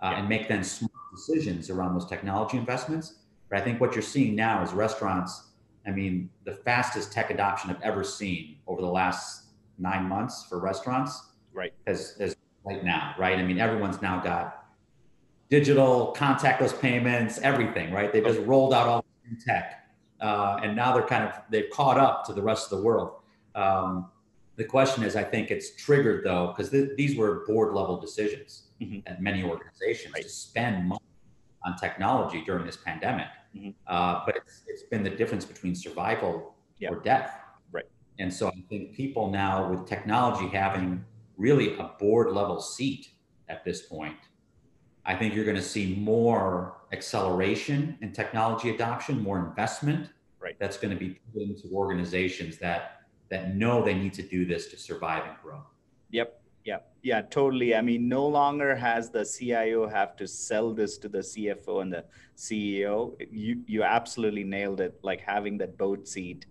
uh, 0.00 0.10
yeah. 0.10 0.18
and 0.20 0.28
make 0.28 0.48
then 0.48 0.62
smart 0.62 0.85
decisions 1.16 1.70
around 1.70 1.94
those 1.94 2.06
technology 2.06 2.56
investments? 2.56 3.14
But 3.48 3.58
I 3.58 3.62
think 3.62 3.80
what 3.80 3.94
you're 3.94 4.02
seeing 4.02 4.34
now 4.34 4.62
is 4.62 4.72
restaurants. 4.72 5.50
I 5.86 5.90
mean, 5.90 6.30
the 6.44 6.52
fastest 6.52 7.12
tech 7.12 7.30
adoption 7.30 7.70
I've 7.70 7.82
ever 7.82 8.04
seen 8.04 8.58
over 8.66 8.80
the 8.80 8.88
last 8.88 9.44
nine 9.78 10.08
months 10.08 10.44
for 10.48 10.58
restaurants, 10.58 11.30
right? 11.52 11.72
As, 11.86 12.16
has 12.18 12.36
right 12.64 12.84
now, 12.84 13.14
right? 13.18 13.38
I 13.38 13.42
mean, 13.42 13.58
everyone's 13.58 14.02
now 14.02 14.20
got 14.20 14.66
digital 15.48 16.14
contactless 16.16 16.78
payments, 16.78 17.38
everything, 17.38 17.92
right? 17.92 18.12
They 18.12 18.20
just 18.20 18.40
rolled 18.40 18.74
out 18.74 18.86
all 18.86 19.04
tech, 19.46 19.88
uh, 20.20 20.60
and 20.62 20.74
now 20.74 20.92
they're 20.92 21.06
kind 21.06 21.24
of 21.24 21.32
they've 21.50 21.70
caught 21.70 21.98
up 21.98 22.26
to 22.26 22.32
the 22.32 22.42
rest 22.42 22.72
of 22.72 22.78
the 22.78 22.84
world. 22.84 23.20
Um, 23.54 24.10
the 24.56 24.64
question 24.64 25.04
is, 25.04 25.16
I 25.16 25.22
think 25.22 25.50
it's 25.50 25.74
triggered 25.76 26.24
though, 26.24 26.48
because 26.48 26.70
th- 26.70 26.90
these 26.96 27.16
were 27.16 27.44
board 27.46 27.74
level 27.74 28.00
decisions 28.00 28.68
mm-hmm. 28.80 29.00
at 29.06 29.22
many 29.22 29.42
organizations 29.42 30.14
right. 30.14 30.22
to 30.22 30.28
spend 30.28 30.88
money 30.88 31.00
on 31.64 31.76
technology 31.76 32.42
during 32.44 32.64
this 32.64 32.76
pandemic. 32.76 33.26
Mm-hmm. 33.54 33.70
Uh, 33.86 34.22
but 34.24 34.36
it's, 34.36 34.62
it's 34.66 34.82
been 34.84 35.02
the 35.02 35.10
difference 35.10 35.44
between 35.44 35.74
survival 35.74 36.54
yep. 36.78 36.92
or 36.92 37.00
death. 37.00 37.38
Right. 37.70 37.84
And 38.18 38.32
so 38.32 38.48
I 38.48 38.64
think 38.68 38.94
people 38.94 39.30
now, 39.30 39.70
with 39.70 39.86
technology 39.86 40.48
having 40.48 41.04
really 41.36 41.76
a 41.78 41.90
board 41.98 42.32
level 42.32 42.60
seat 42.60 43.10
at 43.48 43.64
this 43.64 43.82
point, 43.82 44.16
I 45.04 45.14
think 45.14 45.34
you're 45.34 45.44
going 45.44 45.56
to 45.56 45.62
see 45.62 45.94
more 45.96 46.78
acceleration 46.92 47.96
in 48.00 48.12
technology 48.12 48.70
adoption, 48.70 49.22
more 49.22 49.38
investment. 49.38 50.10
Right. 50.40 50.56
That's 50.58 50.76
going 50.76 50.92
to 50.92 50.98
be 50.98 51.20
put 51.32 51.42
into 51.42 51.68
organizations 51.72 52.58
that 52.58 52.95
that 53.28 53.56
know 53.56 53.82
they 53.84 53.94
need 53.94 54.14
to 54.14 54.22
do 54.22 54.44
this 54.44 54.68
to 54.68 54.76
survive 54.76 55.24
and 55.26 55.36
grow. 55.42 55.62
Yep. 56.10 56.40
Yeah, 56.64 56.78
yeah, 57.04 57.22
totally. 57.22 57.76
I 57.76 57.80
mean, 57.80 58.08
no 58.08 58.26
longer 58.26 58.74
has 58.74 59.08
the 59.08 59.24
CIO 59.24 59.86
have 59.86 60.16
to 60.16 60.26
sell 60.26 60.74
this 60.74 60.98
to 60.98 61.08
the 61.08 61.18
CFO 61.18 61.80
and 61.80 61.92
the 61.92 62.04
CEO. 62.36 63.14
You 63.30 63.62
you 63.68 63.84
absolutely 63.84 64.42
nailed 64.42 64.80
it. 64.80 64.98
Like 65.02 65.20
having 65.20 65.58
that 65.58 65.78
boat 65.78 66.08
seat, 66.08 66.46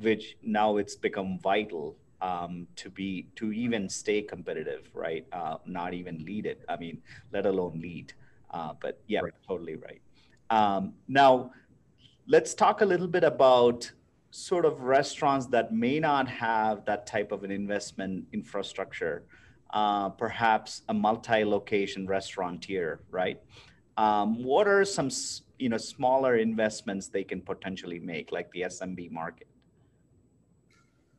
which 0.00 0.38
now 0.42 0.78
it's 0.78 0.96
become 0.96 1.38
vital 1.38 1.98
um, 2.22 2.66
to 2.76 2.88
be 2.88 3.26
to 3.36 3.52
even 3.52 3.90
stay 3.90 4.22
competitive, 4.22 4.88
right? 4.94 5.26
Uh, 5.32 5.56
not 5.66 5.92
even 5.92 6.24
lead 6.24 6.46
it. 6.46 6.64
I 6.68 6.78
mean, 6.78 7.02
let 7.30 7.44
alone 7.44 7.78
lead. 7.78 8.14
Uh, 8.50 8.72
but 8.80 9.00
yeah, 9.06 9.20
right. 9.20 9.32
totally 9.46 9.76
right. 9.76 10.00
Um, 10.48 10.94
now, 11.08 11.52
let's 12.26 12.54
talk 12.54 12.80
a 12.80 12.86
little 12.86 13.08
bit 13.08 13.24
about 13.24 13.90
sort 14.32 14.64
of 14.64 14.80
restaurants 14.80 15.46
that 15.46 15.74
may 15.74 16.00
not 16.00 16.26
have 16.26 16.86
that 16.86 17.06
type 17.06 17.32
of 17.32 17.44
an 17.44 17.50
investment 17.50 18.24
infrastructure, 18.32 19.24
uh, 19.74 20.08
perhaps 20.08 20.82
a 20.88 20.94
multi-location 20.94 22.06
restaurateur, 22.06 23.00
right? 23.10 23.38
Um, 23.98 24.42
what 24.42 24.66
are 24.66 24.86
some 24.86 25.10
you 25.58 25.68
know 25.68 25.76
smaller 25.76 26.36
investments 26.36 27.08
they 27.08 27.24
can 27.24 27.42
potentially 27.42 27.98
make, 27.98 28.32
like 28.32 28.50
the 28.52 28.62
SMB 28.62 29.10
market? 29.10 29.48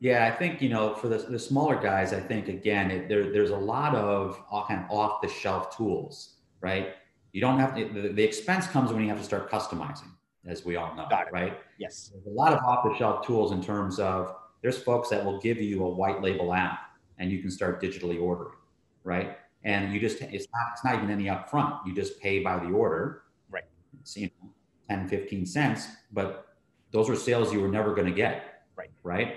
Yeah, 0.00 0.26
I 0.26 0.32
think 0.32 0.60
you 0.60 0.68
know 0.68 0.94
for 0.94 1.06
the, 1.06 1.18
the 1.18 1.38
smaller 1.38 1.80
guys, 1.80 2.12
I 2.12 2.18
think 2.18 2.48
again 2.48 2.90
it, 2.90 3.08
there, 3.08 3.30
there's 3.30 3.50
a 3.50 3.56
lot 3.56 3.94
of 3.94 4.42
all 4.50 4.66
kind 4.66 4.84
of 4.84 4.90
off 4.90 5.22
the 5.22 5.28
shelf 5.28 5.76
tools, 5.76 6.38
right? 6.60 6.94
You 7.32 7.40
don't 7.40 7.60
have 7.60 7.76
to, 7.76 7.84
the, 7.84 8.08
the 8.08 8.24
expense 8.24 8.66
comes 8.66 8.92
when 8.92 9.02
you 9.02 9.08
have 9.08 9.18
to 9.18 9.24
start 9.24 9.48
customizing 9.48 10.13
as 10.46 10.64
we 10.64 10.76
all 10.76 10.94
know, 10.94 11.08
right? 11.32 11.58
Yes. 11.78 12.10
There's 12.12 12.26
a 12.26 12.30
lot 12.30 12.52
of 12.52 12.62
off-the-shelf 12.64 13.26
tools 13.26 13.52
in 13.52 13.62
terms 13.62 13.98
of 13.98 14.34
there's 14.62 14.78
folks 14.78 15.08
that 15.10 15.24
will 15.24 15.40
give 15.40 15.58
you 15.58 15.84
a 15.84 15.88
white 15.88 16.22
label 16.22 16.52
app 16.52 16.80
and 17.18 17.30
you 17.30 17.40
can 17.40 17.50
start 17.50 17.82
digitally 17.82 18.20
ordering, 18.20 18.56
right? 19.04 19.38
And 19.64 19.92
you 19.92 20.00
just 20.00 20.20
it's 20.20 20.46
not 20.52 20.62
it's 20.72 20.84
not 20.84 20.94
even 20.96 21.10
any 21.10 21.24
upfront. 21.24 21.86
You 21.86 21.94
just 21.94 22.20
pay 22.20 22.40
by 22.40 22.58
the 22.58 22.70
order. 22.70 23.22
Right. 23.50 23.64
It's 24.00 24.16
you 24.16 24.30
know 24.42 24.50
10, 24.90 25.08
15 25.08 25.46
cents, 25.46 25.86
but 26.12 26.48
those 26.90 27.08
are 27.08 27.16
sales 27.16 27.52
you 27.52 27.60
were 27.60 27.68
never 27.68 27.94
going 27.94 28.06
to 28.06 28.14
get. 28.14 28.64
Right. 28.76 28.90
Right. 29.02 29.36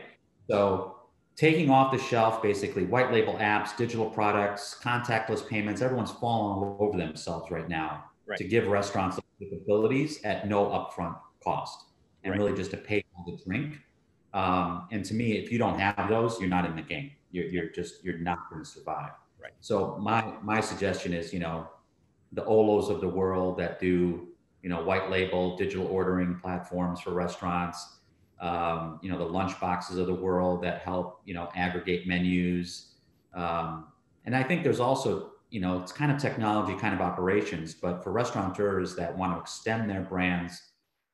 So 0.50 0.98
taking 1.38 1.70
off 1.70 1.92
the 1.92 2.00
shelf 2.00 2.42
basically 2.42 2.86
white 2.86 3.12
label 3.12 3.34
apps, 3.36 3.78
digital 3.78 4.10
products, 4.10 4.78
contactless 4.82 5.48
payments, 5.48 5.82
everyone's 5.82 6.12
falling 6.12 6.64
all 6.64 6.78
over 6.80 6.98
themselves 6.98 7.50
right 7.52 7.70
now 7.70 8.06
right. 8.26 8.38
to 8.38 8.44
give 8.44 8.68
restaurants 8.68 9.18
capabilities 9.40 10.24
at 10.24 10.48
no 10.48 10.66
upfront 10.66 11.18
cost 11.44 11.86
and 12.24 12.32
right. 12.32 12.40
really 12.40 12.56
just 12.56 12.72
to 12.72 12.78
pay 12.78 13.04
for 13.14 13.32
the 13.32 13.38
drink. 13.44 13.80
Um, 14.34 14.88
and 14.92 15.04
to 15.06 15.14
me, 15.14 15.34
if 15.38 15.52
you 15.52 15.58
don't 15.58 15.80
have 15.80 16.10
those, 16.10 16.40
you're 16.40 16.50
not 16.50 16.66
in 16.66 16.76
the 16.76 16.82
game. 16.82 17.12
You're, 17.32 17.46
you're 17.46 17.70
just, 17.70 18.04
you're 18.04 18.18
not 18.18 18.50
going 18.50 18.64
to 18.64 18.70
survive. 18.70 19.12
Right. 19.42 19.54
So 19.60 19.98
my, 20.00 20.34
my 20.42 20.60
suggestion 20.62 21.14
is, 21.14 21.34
you 21.34 21.40
know, 21.40 21.68
the 22.34 22.44
Olos 22.44 22.90
of 22.90 23.02
the 23.02 23.08
world 23.08 23.58
that 23.60 23.80
do, 23.80 24.28
you 24.62 24.70
know, 24.70 24.84
white 24.84 25.10
label 25.10 25.56
digital 25.56 25.88
ordering 25.88 26.36
platforms 26.40 27.00
for 27.00 27.12
restaurants, 27.12 28.00
um, 28.42 29.00
you 29.02 29.10
know, 29.10 29.18
the 29.18 29.26
lunch 29.26 29.60
boxes 29.60 29.98
of 29.98 30.08
the 30.08 30.14
world 30.14 30.62
that 30.64 30.82
help, 30.82 31.22
you 31.26 31.34
know, 31.34 31.50
aggregate 31.56 32.08
menus. 32.08 32.94
Um, 33.34 33.88
and 34.26 34.36
I 34.36 34.44
think 34.44 34.64
there's 34.64 34.80
also 34.80 35.32
you 35.50 35.62
know, 35.62 35.82
it's 35.82 35.92
kind 35.92 36.12
of 36.12 36.18
technology, 36.20 36.78
kind 36.78 36.94
of 36.94 37.02
operations, 37.02 37.74
but 37.74 38.04
for 38.04 38.12
restaurateurs 38.12 38.96
that 38.96 39.18
want 39.18 39.34
to 39.34 39.40
extend 39.40 39.90
their 39.90 40.02
brands 40.02 40.62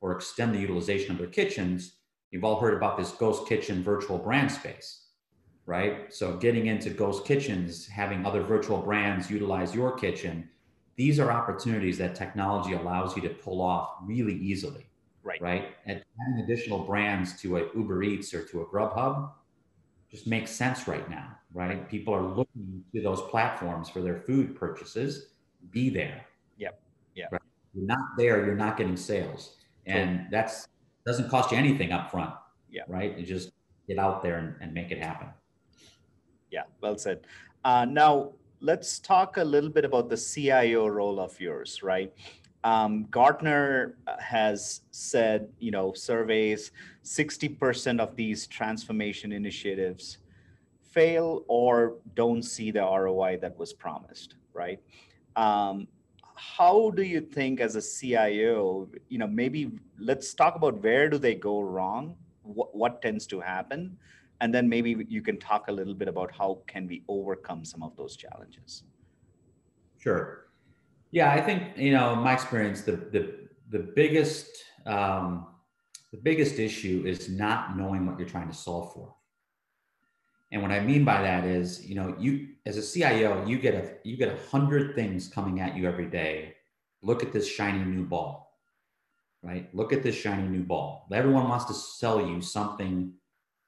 or 0.02 0.12
extend 0.14 0.54
the 0.54 0.60
utilization 0.60 1.12
of 1.12 1.18
their 1.18 1.28
kitchens, 1.28 1.98
you've 2.32 2.44
all 2.44 2.60
heard 2.60 2.74
about 2.74 2.98
this 2.98 3.12
ghost 3.12 3.48
kitchen 3.48 3.84
virtual 3.84 4.18
brand 4.18 4.52
space, 4.52 5.10
right? 5.66 6.14
So 6.14 6.36
getting 6.38 6.68
into 6.68 6.90
ghost 6.90 7.26
kitchens, 7.26 7.88
having 7.88 8.26
other 8.26 8.42
virtual 8.42 8.82
brands 8.82 9.30
utilize 9.30 9.76
your 9.76 9.96
kitchen, 9.96 10.50
these 10.96 11.20
are 11.20 11.32
opportunities 11.32 11.98
that 12.00 12.16
technology 12.16 12.74
allows 12.74 13.16
you 13.16 13.22
to 13.24 13.30
pull 13.30 13.62
off 13.62 13.90
really 14.04 14.36
easily. 14.36 14.88
Right. 15.24 15.42
Right. 15.42 15.76
And 15.86 16.04
adding 16.22 16.44
additional 16.44 16.86
brands 16.86 17.40
to 17.42 17.58
a 17.58 17.70
Uber 17.76 18.04
Eats 18.04 18.34
or 18.34 18.44
to 18.46 18.62
a 18.62 18.66
Grubhub 18.66 19.32
just 20.12 20.28
makes 20.28 20.52
sense 20.52 20.88
right 20.88 21.10
now, 21.10 21.38
right? 21.54 21.88
People 21.90 22.14
are 22.14 22.22
looking 22.24 22.84
to 22.94 23.02
those 23.02 23.22
platforms 23.24 23.90
for 23.90 24.02
their 24.02 24.18
food 24.22 24.56
purchases. 24.56 25.28
Be 25.72 25.90
there. 25.90 26.26
Yep. 26.58 26.80
Yeah. 27.16 27.26
Right? 27.32 27.42
You're 27.74 27.86
not 27.86 28.18
there, 28.18 28.46
you're 28.46 28.56
not 28.56 28.78
getting 28.78 28.98
sales. 28.98 29.58
And 29.86 30.28
that's 30.32 30.68
doesn't 31.06 31.30
cost 31.30 31.52
you 31.52 31.58
anything 31.58 31.92
up 31.92 32.10
front. 32.12 32.34
Yeah. 32.70 32.84
Right. 32.88 33.18
You 33.18 33.26
just 33.26 33.52
get 33.88 34.00
out 34.00 34.24
there 34.24 34.38
and, 34.38 34.56
and 34.62 34.74
make 34.74 34.92
it 34.92 34.98
happen. 34.98 35.28
Yeah, 36.50 36.64
well 36.82 36.98
said. 36.98 37.22
Uh, 37.66 37.86
now 37.86 38.32
let's 38.62 39.00
talk 39.00 39.38
a 39.38 39.44
little 39.44 39.70
bit 39.70 39.86
about 39.86 40.10
the 40.10 40.18
CIO 40.18 40.88
role 40.88 41.20
of 41.20 41.40
yours, 41.40 41.84
right? 41.84 42.14
Um, 42.64 43.06
Gartner 43.10 43.98
has 44.20 44.82
said, 44.92 45.50
you 45.60 45.72
know, 45.72 45.92
surveys 45.94 46.72
60% 47.04 48.00
of 48.00 48.16
these 48.16 48.48
transformation 48.48 49.34
initiatives 49.34 50.20
fail 50.94 51.44
or 51.48 51.98
don't 52.16 52.44
see 52.44 52.72
the 52.72 52.82
ROI 52.82 53.40
that 53.42 53.58
was 53.58 53.74
promised, 53.74 54.36
right? 54.54 54.80
Um, 55.36 55.88
how 56.36 56.92
do 56.92 57.04
you 57.04 57.22
think 57.22 57.60
as 57.60 57.76
a 57.76 57.82
CIO, 57.82 58.90
you 59.10 59.18
know, 59.18 59.28
maybe 59.28 59.72
let's 60.00 60.34
talk 60.34 60.56
about 60.56 60.82
where 60.82 61.10
do 61.10 61.18
they 61.18 61.36
go 61.36 61.62
wrong? 61.62 62.16
What, 62.42 62.76
what 62.76 63.02
tends 63.02 63.26
to 63.28 63.40
happen? 63.40 63.98
and 64.44 64.54
then 64.54 64.68
maybe 64.68 65.06
you 65.08 65.22
can 65.22 65.38
talk 65.40 65.70
a 65.70 65.72
little 65.72 65.94
bit 65.94 66.10
about 66.10 66.30
how 66.38 66.60
can 66.68 66.86
we 66.86 67.02
overcome 67.08 67.64
some 67.64 67.82
of 67.82 67.96
those 67.96 68.18
challenges. 68.18 68.84
Sure. 69.98 70.48
Yeah, 71.12 71.32
I 71.32 71.40
think 71.40 71.78
you 71.78 71.94
know, 71.94 72.14
my 72.16 72.34
experience, 72.34 72.82
the 72.82 72.98
the 73.16 73.24
the 73.70 73.80
biggest 73.80 74.50
um, 74.86 75.48
the 76.12 76.18
biggest 76.18 76.60
issue 76.60 77.06
is 77.08 77.30
not 77.30 77.78
knowing 77.78 78.06
what 78.06 78.20
you're 78.20 78.28
trying 78.28 78.50
to 78.50 78.54
solve 78.54 78.94
for. 78.94 79.16
And 80.54 80.62
what 80.62 80.72
I 80.72 80.80
mean 80.82 81.04
by 81.04 81.20
that 81.24 81.46
is, 81.46 81.84
you 81.84 81.96
know, 81.96 82.16
you 82.20 82.50
as 82.68 82.78
a 82.78 82.82
CIO, 82.82 83.44
you 83.48 83.58
get 83.58 83.74
a 83.74 84.08
you 84.08 84.16
get 84.16 84.30
a 84.30 84.38
hundred 84.52 84.94
things 84.94 85.28
coming 85.28 85.60
at 85.60 85.76
you 85.76 85.88
every 85.88 86.06
day. 86.06 86.54
Look 87.02 87.24
at 87.24 87.34
this 87.34 87.48
shiny 87.50 87.84
new 87.84 88.06
ball, 88.06 88.56
right? 89.42 89.68
Look 89.74 89.92
at 89.92 90.04
this 90.04 90.16
shiny 90.16 90.48
new 90.48 90.62
ball. 90.62 91.08
Everyone 91.12 91.50
wants 91.50 91.66
to 91.66 91.74
sell 91.74 92.22
you 92.22 92.40
something 92.40 93.14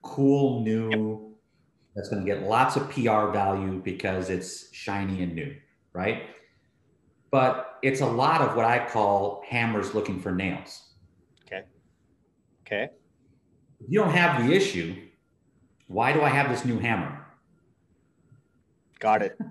cool, 0.04 0.62
new, 0.62 1.36
that's 1.96 2.08
going 2.10 2.24
to 2.24 2.32
get 2.32 2.44
lots 2.44 2.76
of 2.76 2.88
PR 2.92 3.32
value 3.32 3.82
because 3.84 4.30
it's 4.30 4.72
shiny 4.72 5.24
and 5.24 5.34
new, 5.34 5.56
right? 5.92 6.24
But 7.32 7.80
it's 7.82 8.02
a 8.02 8.06
lot 8.06 8.42
of 8.42 8.56
what 8.56 8.66
I 8.66 8.86
call 8.88 9.44
hammers 9.50 9.96
looking 9.96 10.22
for 10.22 10.32
nails. 10.32 10.84
Okay. 11.48 11.64
Okay. 12.62 12.90
If 13.80 13.88
you 13.90 14.00
don't 14.00 14.12
have 14.12 14.46
the 14.46 14.54
issue, 14.54 14.96
why 15.88 16.14
do 16.14 16.22
I 16.22 16.30
have 16.30 16.50
this 16.50 16.66
new 16.66 16.80
hammer? 16.80 17.26
Got 19.00 19.22
it. 19.22 19.38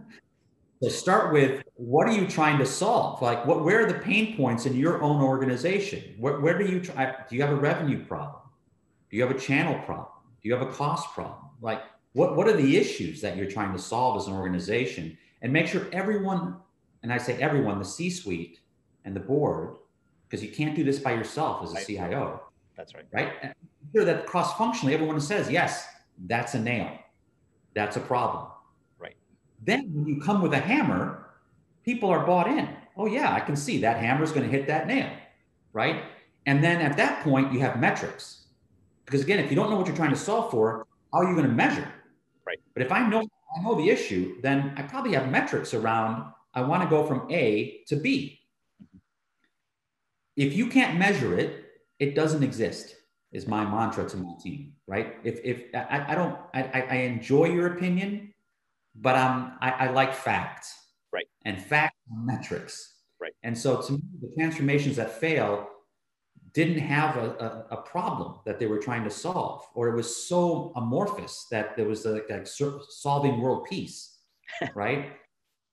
So 0.83 0.91
start 0.91 1.33
with 1.33 1.63
what 1.77 2.07
are 2.07 2.13
you 2.13 2.27
trying 2.27 2.59
to 2.59 2.67
solve? 2.67 3.23
Like 3.23 3.47
what 3.47 3.65
where 3.65 3.83
are 3.83 3.91
the 3.91 4.01
pain 4.01 4.37
points 4.37 4.67
in 4.67 4.77
your 4.77 5.03
own 5.03 5.23
organization? 5.23 6.03
Where, 6.19 6.41
where 6.41 6.59
do 6.59 6.67
you 6.71 6.79
try 6.79 7.15
do 7.27 7.37
you 7.37 7.41
have 7.41 7.53
a 7.53 7.57
revenue 7.57 8.05
problem? 8.05 8.43
Do 9.09 9.17
you 9.17 9.23
have 9.23 9.35
a 9.35 9.39
channel 9.39 9.81
problem? 9.87 10.09
Do 10.43 10.49
you 10.49 10.55
have 10.55 10.69
a 10.69 10.71
cost 10.71 11.15
problem? 11.15 11.49
Like 11.63 11.81
what 12.13 12.37
what 12.37 12.49
are 12.49 12.53
the 12.53 12.77
issues 12.77 13.23
that 13.23 13.35
you're 13.35 13.51
trying 13.51 13.73
to 13.73 13.79
solve 13.79 14.21
as 14.21 14.27
an 14.27 14.35
organization? 14.35 15.17
And 15.41 15.51
make 15.53 15.69
sure 15.69 15.87
everyone, 15.93 16.57
and 17.03 17.11
I 17.11 17.17
say 17.17 17.41
everyone, 17.41 17.79
the 17.79 17.85
C-suite 17.85 18.61
and 19.07 19.17
the 19.17 19.21
board, 19.21 19.77
because 20.29 20.45
you 20.45 20.51
can't 20.51 20.75
do 20.75 20.85
this 20.85 20.99
by 20.99 21.13
yourself 21.13 21.63
as 21.63 21.75
a 21.75 21.83
CIO. 21.83 22.43
That's 22.77 22.95
right. 22.95 23.05
Right? 23.13 23.55
Sure 23.95 24.05
that 24.05 24.27
cross-functionally 24.27 24.93
everyone 24.93 25.21
says, 25.21 25.51
yes, 25.51 25.87
that's 26.27 26.55
a 26.55 26.61
nail. 26.61 26.91
That's 27.75 27.97
a 27.97 28.01
problem. 28.01 28.47
Right. 28.99 29.17
Then 29.65 29.91
when 29.93 30.07
you 30.07 30.21
come 30.21 30.43
with 30.43 30.53
a 30.53 30.59
hammer, 30.59 31.31
people 31.85 32.11
are 32.11 32.25
bought 32.25 32.49
in. 32.49 32.69
Oh, 32.97 33.07
yeah, 33.07 33.35
I 33.35 33.41
can 33.41 33.57
see 33.57 33.79
that 33.79 33.97
hammer 33.97 34.23
is 34.23 34.31
going 34.31 34.49
to 34.49 34.57
hit 34.57 34.67
that 34.69 34.87
nail. 34.87 35.11
Right. 35.73 36.05
And 36.47 36.63
then 36.63 36.81
at 36.81 36.97
that 36.97 37.25
point, 37.25 37.53
you 37.53 37.61
have 37.61 37.81
metrics. 37.81 38.47
Because 39.05 39.23
again, 39.23 39.41
if 39.41 39.51
you 39.51 39.57
don't 39.57 39.71
know 39.71 39.77
what 39.77 39.87
you're 39.87 39.97
trying 39.97 40.11
to 40.11 40.17
solve 40.17 40.51
for, 40.51 40.87
how 41.13 41.21
are 41.21 41.29
you 41.29 41.35
going 41.35 41.49
to 41.49 41.53
measure? 41.53 41.89
Right. 42.47 42.59
But 42.75 42.83
if 42.83 42.93
I 42.93 43.07
know 43.09 43.27
I 43.57 43.63
know 43.63 43.75
the 43.77 43.89
issue, 43.89 44.41
then 44.43 44.75
I 44.77 44.83
probably 44.83 45.13
have 45.13 45.31
metrics 45.31 45.75
around 45.75 46.33
I 46.55 46.63
want 46.63 46.83
to 46.83 46.89
go 46.89 47.05
from 47.05 47.27
A 47.31 47.83
to 47.89 47.97
B. 47.97 48.41
If 50.37 50.55
you 50.55 50.69
can't 50.69 50.99
measure 50.99 51.39
it, 51.39 51.65
it 51.99 52.15
doesn't 52.15 52.43
exist 52.43 52.97
is 53.35 53.47
my 53.47 53.65
mantra 53.65 54.09
to 54.09 54.17
my 54.17 54.33
team, 54.43 54.73
right? 54.87 55.17
If 55.25 55.41
if 55.45 55.65
I, 55.75 56.07
I 56.09 56.15
don't 56.15 56.39
I, 56.55 56.87
I 56.89 56.97
enjoy 56.97 57.47
your 57.47 57.75
opinion, 57.75 58.33
but 58.95 59.17
um 59.17 59.59
I, 59.61 59.71
I 59.71 59.91
like 59.91 60.15
facts. 60.15 60.75
Right. 61.13 61.27
And 61.45 61.61
facts 61.61 61.99
metrics. 62.11 62.95
Right. 63.21 63.35
And 63.43 63.57
so 63.57 63.83
to 63.83 63.93
me, 63.93 64.01
the 64.23 64.33
transformations 64.35 64.97
that 64.97 65.21
fail 65.21 65.69
didn't 66.53 66.79
have 66.79 67.17
a, 67.17 67.67
a, 67.71 67.77
a, 67.77 67.77
problem 67.83 68.39
that 68.47 68.61
they 68.61 68.67
were 68.67 68.79
trying 68.79 69.03
to 69.03 69.11
solve, 69.11 69.63
or 69.75 69.89
it 69.89 69.97
was 69.97 70.29
so 70.29 70.73
amorphous 70.77 71.47
that 71.51 71.77
there 71.77 71.87
was 71.87 72.05
like, 72.05 72.31
like 72.31 72.47
solving 72.47 73.41
world 73.41 73.67
peace, 73.69 74.19
right? 74.75 75.13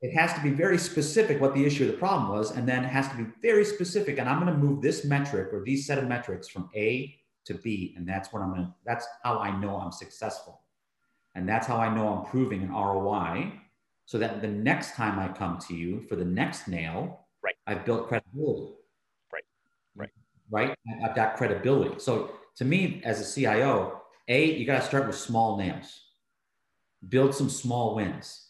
it 0.02 0.18
has 0.18 0.34
to 0.34 0.42
be 0.42 0.50
very 0.50 0.80
specific 0.80 1.40
what 1.40 1.54
the 1.54 1.64
issue 1.64 1.86
of 1.86 1.92
the 1.92 1.98
problem 1.98 2.30
was, 2.30 2.52
and 2.52 2.68
then 2.68 2.84
it 2.84 2.88
has 2.88 3.08
to 3.10 3.16
be 3.16 3.26
very 3.42 3.64
specific. 3.64 4.18
And 4.18 4.28
I'm 4.28 4.42
going 4.42 4.52
to 4.52 4.58
move 4.58 4.82
this 4.82 5.06
metric 5.06 5.54
or 5.54 5.64
these 5.64 5.86
set 5.86 6.00
of 6.00 6.08
metrics 6.08 6.48
from 6.48 6.70
A 6.76 7.16
to 7.46 7.54
be. 7.54 7.94
And 7.98 8.08
that's 8.08 8.32
what 8.32 8.42
I'm 8.42 8.50
going 8.50 8.64
to, 8.64 8.74
that's 8.86 9.08
how 9.24 9.40
I 9.40 9.58
know 9.60 9.78
I'm 9.78 9.92
successful. 9.92 10.62
And 11.36 11.48
that's 11.48 11.66
how 11.66 11.78
I 11.78 11.94
know 11.94 12.08
I'm 12.10 12.26
proving 12.26 12.62
an 12.62 12.72
ROI 12.72 13.54
so 14.06 14.18
that 14.18 14.42
the 14.42 14.48
next 14.48 14.96
time 14.96 15.20
I 15.20 15.30
come 15.30 15.58
to 15.68 15.74
you 15.74 16.02
for 16.02 16.16
the 16.16 16.26
next 16.26 16.68
nail, 16.68 17.28
right. 17.42 17.56
I've 17.68 17.86
built 17.86 18.08
credibility. 18.08 18.74
Right. 19.32 19.44
Right. 19.96 20.10
Right. 20.50 20.76
I've 21.06 21.16
got 21.16 21.38
credibility. 21.38 22.00
So 22.00 22.32
to 22.58 22.66
me, 22.66 23.02
as 23.06 23.22
a 23.22 23.34
CIO, 23.34 24.02
A, 24.28 24.58
you 24.58 24.66
got 24.66 24.82
to 24.82 24.86
start 24.86 25.08
with 25.08 25.16
small 25.16 25.58
nails, 25.58 26.02
build 27.08 27.34
some 27.34 27.50
small 27.50 27.96
wins. 27.96 28.50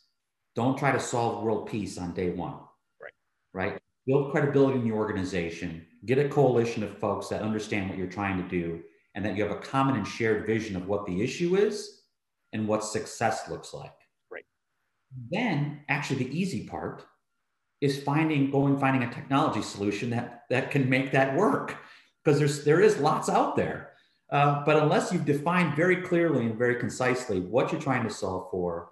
Don't 0.56 0.77
try 0.77 0.91
to 0.91 0.99
solve 0.99 1.43
world 1.43 1.69
peace 1.69 1.97
on 1.97 2.13
day 2.13 2.32
one. 2.32 2.56
Right. 2.99 3.13
Right. 3.54 3.82
Build 4.08 4.32
credibility 4.32 4.80
in 4.80 4.86
your 4.88 4.97
organization 4.97 5.86
get 6.05 6.17
a 6.17 6.29
coalition 6.29 6.83
of 6.83 6.97
folks 6.97 7.27
that 7.27 7.41
understand 7.41 7.89
what 7.89 7.97
you're 7.97 8.07
trying 8.07 8.41
to 8.41 8.49
do 8.49 8.81
and 9.15 9.23
that 9.25 9.35
you 9.35 9.43
have 9.43 9.51
a 9.51 9.59
common 9.59 9.95
and 9.95 10.07
shared 10.07 10.45
vision 10.45 10.75
of 10.75 10.87
what 10.87 11.05
the 11.05 11.21
issue 11.21 11.55
is 11.55 12.03
and 12.53 12.67
what 12.67 12.83
success 12.83 13.49
looks 13.49 13.73
like. 13.73 13.93
Right. 14.31 14.45
Then, 15.29 15.81
actually, 15.89 16.23
the 16.23 16.37
easy 16.37 16.67
part 16.67 17.05
is 17.81 18.01
finding 18.01 18.51
going 18.51 18.77
finding 18.77 19.03
a 19.03 19.13
technology 19.13 19.61
solution 19.61 20.09
that 20.11 20.43
that 20.49 20.71
can 20.71 20.89
make 20.89 21.11
that 21.11 21.35
work 21.35 21.77
because 22.23 22.37
there's 22.39 22.63
there 22.63 22.81
is 22.81 22.97
lots 22.97 23.29
out 23.29 23.55
there. 23.55 23.89
Uh, 24.31 24.63
but 24.65 24.77
unless 24.77 25.11
you've 25.11 25.25
defined 25.25 25.75
very 25.75 25.97
clearly 25.97 26.45
and 26.45 26.57
very 26.57 26.75
concisely 26.75 27.41
what 27.41 27.71
you're 27.71 27.81
trying 27.81 28.03
to 28.03 28.09
solve 28.09 28.49
for, 28.49 28.89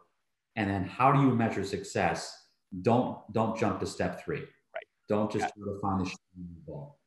and 0.57 0.69
then 0.69 0.83
how 0.83 1.13
do 1.13 1.21
you 1.21 1.33
measure 1.33 1.63
success, 1.63 2.35
don't 2.81 3.17
don't 3.31 3.57
jump 3.57 3.79
to 3.79 3.85
step 3.85 4.23
three. 4.23 4.39
Right. 4.39 4.85
Don't 5.07 5.31
just 5.31 5.45
yeah. 5.45 5.63
try 5.63 5.73
to 5.73 5.79
find 5.79 6.05
the 6.05 6.11
ball 6.67 6.98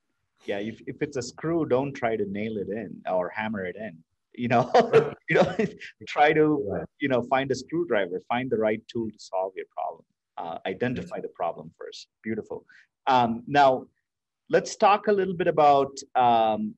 yeah 0.46 0.58
if, 0.58 0.80
if 0.86 1.02
it's 1.02 1.16
a 1.16 1.22
screw 1.22 1.64
don't 1.66 1.92
try 1.92 2.16
to 2.16 2.26
nail 2.26 2.56
it 2.56 2.68
in 2.68 2.90
or 3.10 3.28
hammer 3.28 3.64
it 3.64 3.76
in 3.76 3.96
you 4.34 4.48
know? 4.48 4.70
You 5.30 5.36
know 5.36 5.56
try 6.08 6.32
to 6.34 6.84
you 7.00 7.08
know 7.08 7.22
find 7.22 7.50
a 7.50 7.54
screwdriver 7.54 8.20
find 8.28 8.50
the 8.50 8.58
right 8.58 8.82
tool 8.86 9.08
to 9.10 9.18
solve 9.18 9.52
your 9.56 9.66
problem 9.74 10.04
uh, 10.38 10.58
identify 10.66 11.20
the 11.20 11.28
problem 11.28 11.70
first. 11.78 12.08
Beautiful. 12.22 12.64
Um, 13.06 13.42
now 13.46 13.86
let's 14.50 14.76
talk 14.76 15.06
a 15.08 15.12
little 15.12 15.34
bit 15.34 15.46
about 15.46 15.92
um, 16.14 16.74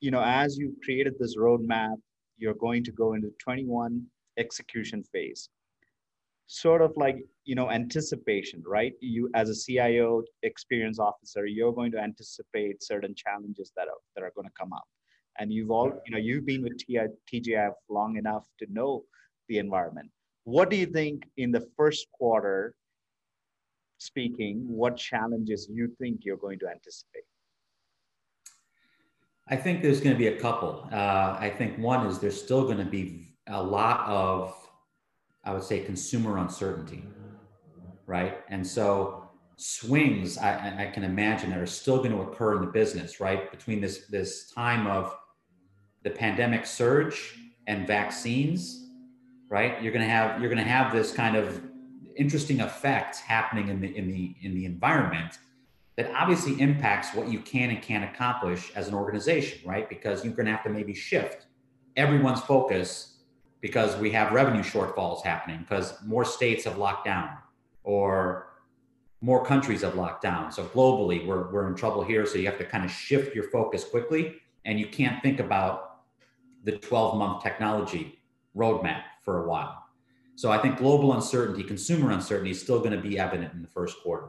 you 0.00 0.10
know 0.10 0.22
as 0.22 0.56
you 0.56 0.74
created 0.84 1.14
this 1.18 1.36
roadmap 1.36 1.96
you're 2.38 2.54
going 2.54 2.84
to 2.84 2.92
go 2.92 3.14
into 3.14 3.32
21 3.38 4.04
execution 4.38 5.02
phase. 5.02 5.48
Sort 6.46 6.82
of 6.82 6.92
like 6.96 7.18
you 7.46 7.54
know 7.54 7.70
anticipation 7.70 8.62
right? 8.66 8.92
You 9.00 9.30
as 9.34 9.48
a 9.48 9.54
cio 9.54 10.22
experience 10.42 10.98
officer 10.98 11.46
you're 11.46 11.72
going 11.72 11.92
to 11.92 11.98
anticipate 11.98 12.82
certain 12.82 13.14
challenges 13.14 13.72
that 13.76 13.88
are 13.88 14.00
that 14.14 14.22
are 14.24 14.32
going 14.34 14.48
to 14.48 14.52
come 14.58 14.72
up. 14.72 14.84
And 15.38 15.52
you've 15.52 15.70
all 15.70 15.90
you 16.04 16.12
know 16.12 16.18
you've 16.18 16.44
been 16.44 16.62
with 16.62 16.76
tgif 17.32 17.72
long 17.88 18.16
enough 18.16 18.46
to 18.58 18.66
know 18.70 19.04
the 19.48 19.58
environment. 19.58 20.10
What 20.44 20.70
do 20.70 20.76
you 20.76 20.86
think 20.86 21.24
in 21.36 21.52
the 21.52 21.64
first 21.76 22.06
quarter 22.12 22.74
speaking 23.98 24.64
what 24.68 24.96
challenges 24.96 25.68
you 25.70 25.88
think 25.98 26.24
you're 26.24 26.36
going 26.36 26.58
to 26.58 26.68
anticipate? 26.68 27.24
I 29.48 29.56
think 29.56 29.80
there's 29.80 30.00
going 30.00 30.14
to 30.14 30.18
be 30.18 30.26
a 30.26 30.38
couple. 30.38 30.88
Uh, 30.92 31.36
i 31.38 31.48
think 31.56 31.78
one 31.78 32.06
is 32.06 32.18
there's 32.18 32.40
still 32.46 32.64
going 32.64 32.82
to 32.86 32.90
be 33.00 33.36
a 33.46 33.62
lot 33.62 34.00
of 34.08 34.54
I 35.46 35.52
would 35.52 35.62
say 35.62 35.78
consumer 35.84 36.38
uncertainty, 36.38 37.04
right? 38.06 38.38
And 38.48 38.66
so 38.66 39.28
swings 39.56 40.36
I, 40.36 40.86
I 40.86 40.86
can 40.92 41.02
imagine 41.02 41.50
that 41.50 41.58
are 41.58 41.66
still 41.66 41.98
going 41.98 42.12
to 42.12 42.20
occur 42.20 42.56
in 42.56 42.60
the 42.60 42.70
business, 42.70 43.20
right? 43.20 43.50
Between 43.50 43.80
this 43.80 44.06
this 44.06 44.50
time 44.50 44.86
of 44.86 45.16
the 46.02 46.10
pandemic 46.10 46.66
surge 46.66 47.38
and 47.66 47.86
vaccines, 47.86 48.88
right? 49.48 49.82
You're 49.82 49.92
going 49.92 50.04
to 50.04 50.10
have 50.10 50.40
you're 50.40 50.54
to 50.54 50.62
have 50.62 50.92
this 50.92 51.12
kind 51.12 51.36
of 51.36 51.62
interesting 52.16 52.60
effect 52.60 53.18
happening 53.18 53.68
in 53.68 53.80
the 53.80 53.96
in 53.96 54.08
the 54.08 54.34
in 54.42 54.54
the 54.54 54.66
environment 54.66 55.38
that 55.96 56.10
obviously 56.14 56.60
impacts 56.60 57.14
what 57.14 57.28
you 57.28 57.40
can 57.40 57.70
and 57.70 57.80
can't 57.80 58.04
accomplish 58.04 58.70
as 58.76 58.86
an 58.86 58.94
organization, 58.94 59.58
right? 59.66 59.88
Because 59.88 60.22
you're 60.22 60.34
going 60.34 60.44
to 60.44 60.52
have 60.52 60.62
to 60.64 60.68
maybe 60.68 60.92
shift 60.92 61.46
everyone's 61.96 62.42
focus 62.42 63.14
because 63.62 63.96
we 63.96 64.10
have 64.10 64.32
revenue 64.32 64.62
shortfalls 64.62 65.24
happening 65.24 65.60
because 65.60 65.94
more 66.04 66.26
states 66.26 66.64
have 66.64 66.76
locked 66.76 67.06
down 67.06 67.30
or 67.86 68.48
more 69.22 69.44
countries 69.44 69.80
have 69.80 69.94
locked 69.94 70.22
down. 70.22 70.52
So 70.52 70.64
globally, 70.64 71.24
we're, 71.24 71.50
we're 71.50 71.68
in 71.68 71.74
trouble 71.74 72.04
here. 72.04 72.26
So 72.26 72.36
you 72.36 72.46
have 72.46 72.58
to 72.58 72.64
kind 72.64 72.84
of 72.84 72.90
shift 72.90 73.34
your 73.34 73.44
focus 73.44 73.84
quickly. 73.84 74.36
And 74.66 74.78
you 74.78 74.88
can't 74.88 75.22
think 75.22 75.40
about 75.40 76.00
the 76.64 76.72
12 76.72 77.16
month 77.16 77.42
technology 77.42 78.18
roadmap 78.54 79.02
for 79.24 79.44
a 79.44 79.48
while. 79.48 79.84
So 80.34 80.50
I 80.50 80.58
think 80.58 80.76
global 80.76 81.14
uncertainty, 81.14 81.62
consumer 81.62 82.10
uncertainty 82.10 82.50
is 82.50 82.60
still 82.60 82.80
going 82.80 82.90
to 82.90 83.00
be 83.00 83.18
evident 83.18 83.54
in 83.54 83.62
the 83.62 83.68
first 83.68 84.02
quarter. 84.02 84.28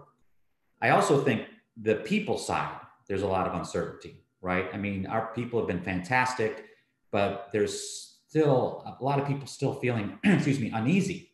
I 0.82 0.92
also 0.92 1.22
think 1.24 1.48
the 1.82 1.96
people 1.96 2.38
side, 2.38 2.80
there's 3.08 3.24
a 3.24 3.28
lot 3.28 3.48
of 3.48 3.56
uncertainty, 3.56 4.24
right? 4.42 4.68
I 4.72 4.78
mean, 4.78 5.08
our 5.08 5.34
people 5.34 5.60
have 5.60 5.68
been 5.68 5.82
fantastic, 5.82 6.66
but 7.12 7.50
there's 7.52 8.20
still 8.28 8.84
a 9.00 9.04
lot 9.04 9.20
of 9.20 9.28
people 9.28 9.48
still 9.48 9.74
feeling, 9.74 10.20
excuse 10.24 10.60
me, 10.60 10.70
uneasy. 10.70 11.32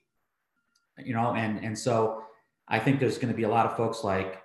You 0.98 1.14
know, 1.14 1.34
and 1.34 1.64
and 1.64 1.78
so 1.78 2.24
I 2.68 2.80
think 2.80 3.00
there's 3.00 3.18
going 3.18 3.32
to 3.32 3.38
be 3.38 3.44
a 3.44 3.50
lot 3.50 3.66
of 3.66 3.76
folks 3.76 4.04
like, 4.04 4.42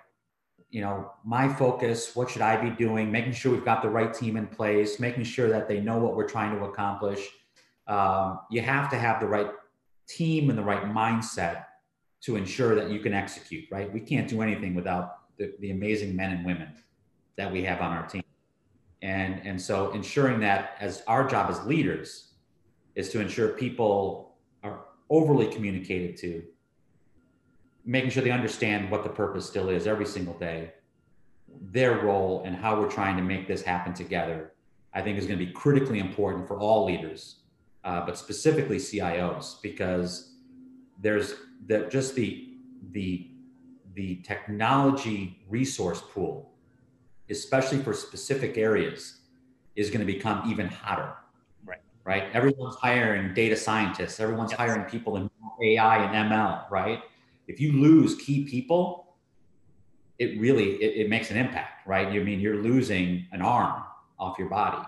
you 0.69 0.81
know, 0.81 1.11
my 1.23 1.51
focus, 1.51 2.15
what 2.15 2.29
should 2.29 2.41
I 2.41 2.57
be 2.57 2.69
doing? 2.69 3.11
Making 3.11 3.33
sure 3.33 3.51
we've 3.51 3.65
got 3.65 3.81
the 3.81 3.89
right 3.89 4.13
team 4.13 4.37
in 4.37 4.47
place, 4.47 4.99
making 4.99 5.23
sure 5.23 5.49
that 5.49 5.67
they 5.67 5.79
know 5.79 5.97
what 5.97 6.15
we're 6.15 6.27
trying 6.27 6.57
to 6.57 6.65
accomplish. 6.65 7.27
Um, 7.87 8.39
you 8.51 8.61
have 8.61 8.89
to 8.91 8.97
have 8.97 9.19
the 9.19 9.27
right 9.27 9.49
team 10.07 10.49
and 10.49 10.57
the 10.57 10.63
right 10.63 10.83
mindset 10.83 11.65
to 12.21 12.35
ensure 12.35 12.75
that 12.75 12.89
you 12.89 12.99
can 12.99 13.13
execute, 13.13 13.65
right? 13.71 13.91
We 13.91 14.01
can't 14.01 14.27
do 14.27 14.41
anything 14.41 14.75
without 14.75 15.37
the, 15.37 15.53
the 15.59 15.71
amazing 15.71 16.15
men 16.15 16.31
and 16.31 16.45
women 16.45 16.69
that 17.37 17.51
we 17.51 17.63
have 17.63 17.79
on 17.81 17.91
our 17.95 18.05
team. 18.05 18.23
And, 19.01 19.41
and 19.45 19.59
so 19.59 19.91
ensuring 19.91 20.41
that 20.41 20.75
as 20.79 21.01
our 21.07 21.27
job 21.27 21.49
as 21.49 21.65
leaders 21.65 22.33
is 22.95 23.09
to 23.09 23.21
ensure 23.21 23.49
people 23.49 24.28
overly 25.09 25.47
communicated 25.47 26.17
to, 26.17 26.43
making 27.85 28.09
sure 28.09 28.23
they 28.23 28.31
understand 28.31 28.91
what 28.91 29.03
the 29.03 29.09
purpose 29.09 29.45
still 29.45 29.69
is 29.69 29.87
every 29.87 30.05
single 30.05 30.35
day, 30.35 30.73
their 31.71 31.99
role 31.99 32.43
and 32.45 32.55
how 32.55 32.79
we're 32.79 32.89
trying 32.89 33.17
to 33.17 33.23
make 33.23 33.47
this 33.47 33.61
happen 33.61 33.93
together, 33.93 34.53
I 34.93 35.01
think 35.01 35.17
is 35.17 35.25
going 35.25 35.39
to 35.39 35.45
be 35.45 35.51
critically 35.51 35.99
important 35.99 36.47
for 36.47 36.59
all 36.59 36.85
leaders, 36.85 37.37
uh, 37.83 38.05
but 38.05 38.17
specifically 38.17 38.77
CIOs, 38.77 39.61
because 39.61 40.33
there's 41.01 41.33
the, 41.65 41.87
just 41.89 42.15
the, 42.15 42.53
the, 42.91 43.31
the 43.93 44.17
technology 44.17 45.39
resource 45.49 46.01
pool, 46.13 46.51
especially 47.29 47.79
for 47.79 47.93
specific 47.93 48.57
areas, 48.57 49.21
is 49.75 49.89
going 49.89 50.05
to 50.05 50.11
become 50.11 50.49
even 50.49 50.67
hotter. 50.67 51.13
Right. 52.09 52.23
Everyone's 52.33 52.75
hiring 52.75 53.33
data 53.33 53.55
scientists. 53.55 54.19
Everyone's 54.19 54.51
yes. 54.51 54.59
hiring 54.59 54.85
people 54.85 55.15
in 55.17 55.29
AI 55.61 55.97
and 56.05 56.31
ML. 56.31 56.69
Right 56.71 57.01
if 57.49 57.59
you 57.59 57.73
lose 57.73 58.15
key 58.15 58.45
people, 58.45 59.15
it 60.19 60.39
really 60.39 60.75
it, 60.75 61.05
it 61.05 61.09
makes 61.09 61.31
an 61.31 61.37
impact, 61.37 61.85
right? 61.87 62.09
You 62.13 62.21
I 62.21 62.23
mean 62.23 62.39
you're 62.39 62.61
losing 62.61 63.27
an 63.31 63.41
arm 63.41 63.83
off 64.19 64.37
your 64.37 64.49
body. 64.49 64.87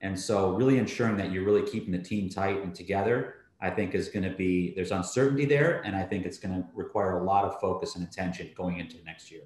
And 0.00 0.18
so 0.18 0.50
really 0.50 0.78
ensuring 0.78 1.16
that 1.18 1.30
you're 1.30 1.44
really 1.44 1.62
keeping 1.62 1.92
the 1.92 2.02
team 2.02 2.28
tight 2.28 2.60
and 2.60 2.74
together, 2.74 3.36
I 3.60 3.70
think 3.70 3.94
is 3.94 4.08
going 4.08 4.24
to 4.24 4.36
be 4.36 4.74
there's 4.74 4.90
uncertainty 4.90 5.44
there 5.44 5.80
and 5.84 5.94
I 5.94 6.02
think 6.02 6.26
it's 6.26 6.38
going 6.38 6.54
to 6.60 6.68
require 6.74 7.18
a 7.18 7.24
lot 7.24 7.44
of 7.44 7.60
focus 7.60 7.94
and 7.94 8.04
attention 8.04 8.50
going 8.56 8.78
into 8.78 8.96
next 9.04 9.30
year. 9.30 9.44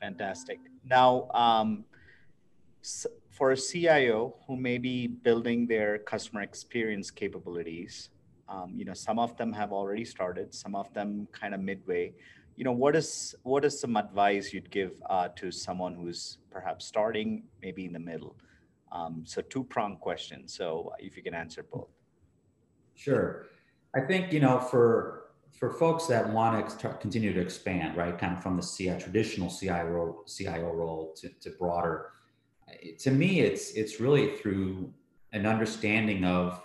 Fantastic. 0.00 0.58
Now, 0.88 1.28
um, 1.34 1.84
for 3.30 3.52
a 3.52 3.56
CIO 3.56 4.34
who 4.46 4.56
may 4.56 4.78
be 4.78 5.06
building 5.06 5.66
their 5.66 5.98
customer 5.98 6.42
experience 6.42 7.10
capabilities, 7.10 8.10
um, 8.48 8.74
you 8.76 8.84
know, 8.84 8.94
some 8.94 9.18
of 9.18 9.36
them 9.36 9.52
have 9.52 9.72
already 9.72 10.04
started, 10.04 10.54
some 10.54 10.74
of 10.74 10.92
them 10.92 11.26
kind 11.32 11.54
of 11.54 11.60
midway. 11.60 12.12
You 12.56 12.64
know, 12.64 12.72
what 12.72 12.94
is 12.94 13.34
what 13.44 13.64
is 13.64 13.80
some 13.80 13.96
advice 13.96 14.52
you'd 14.52 14.70
give 14.70 14.92
uh, 15.08 15.28
to 15.36 15.50
someone 15.50 15.94
who's 15.94 16.38
perhaps 16.50 16.84
starting, 16.84 17.44
maybe 17.62 17.86
in 17.86 17.92
the 17.92 17.98
middle? 17.98 18.36
Um, 18.90 19.22
so 19.24 19.40
two 19.40 19.64
prong 19.64 19.96
question. 19.96 20.46
So 20.46 20.92
if 20.98 21.16
you 21.16 21.22
can 21.22 21.34
answer 21.34 21.64
both. 21.72 21.88
Sure, 22.94 23.46
I 23.94 24.00
think 24.00 24.32
you 24.32 24.40
know 24.40 24.58
for 24.58 25.22
for 25.58 25.70
folks 25.70 26.06
that 26.08 26.28
want 26.28 26.78
to 26.78 26.88
continue 27.00 27.32
to 27.32 27.40
expand, 27.40 27.96
right, 27.96 28.18
kind 28.18 28.36
of 28.36 28.42
from 28.42 28.56
the 28.56 28.62
CI, 28.62 28.98
traditional 28.98 29.48
CIO 29.48 30.24
CIO 30.26 30.72
role 30.72 31.14
to, 31.16 31.30
to 31.40 31.50
broader. 31.58 32.08
To 33.00 33.10
me, 33.10 33.40
it's 33.40 33.72
it's 33.72 34.00
really 34.00 34.36
through 34.36 34.92
an 35.32 35.46
understanding 35.46 36.24
of 36.24 36.60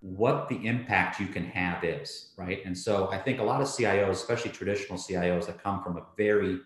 what 0.00 0.48
the 0.48 0.66
impact 0.66 1.20
you 1.20 1.26
can 1.26 1.44
have 1.44 1.84
is, 1.84 2.32
right? 2.36 2.64
And 2.64 2.76
so 2.76 3.10
I 3.12 3.18
think 3.18 3.38
a 3.38 3.42
lot 3.42 3.60
of 3.60 3.66
CIOs, 3.68 4.10
especially 4.10 4.50
traditional 4.50 4.98
CIOs 4.98 5.46
that 5.46 5.62
come 5.62 5.82
from 5.82 5.98
a 5.98 6.02
very 6.16 6.60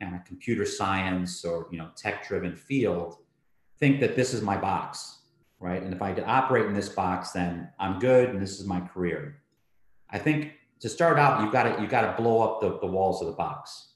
kind 0.00 0.14
of 0.14 0.24
computer 0.24 0.64
science 0.64 1.44
or 1.44 1.66
you 1.70 1.78
know 1.78 1.88
tech-driven 1.96 2.54
field, 2.54 3.16
think 3.78 4.00
that 4.00 4.16
this 4.16 4.34
is 4.34 4.42
my 4.42 4.56
box, 4.56 5.18
right? 5.60 5.82
And 5.82 5.94
if 5.94 6.02
I 6.02 6.12
operate 6.26 6.66
in 6.66 6.74
this 6.74 6.88
box, 6.88 7.32
then 7.32 7.70
I'm 7.78 7.98
good, 7.98 8.28
and 8.30 8.40
this 8.40 8.60
is 8.60 8.66
my 8.66 8.80
career. 8.80 9.42
I 10.10 10.18
think 10.18 10.52
to 10.80 10.88
start 10.88 11.18
out, 11.18 11.42
you've 11.42 11.52
got 11.52 11.64
to 11.64 11.82
you 11.82 11.88
got 11.88 12.02
to 12.02 12.22
blow 12.22 12.42
up 12.42 12.60
the, 12.60 12.78
the 12.80 12.86
walls 12.86 13.22
of 13.22 13.28
the 13.28 13.34
box, 13.34 13.92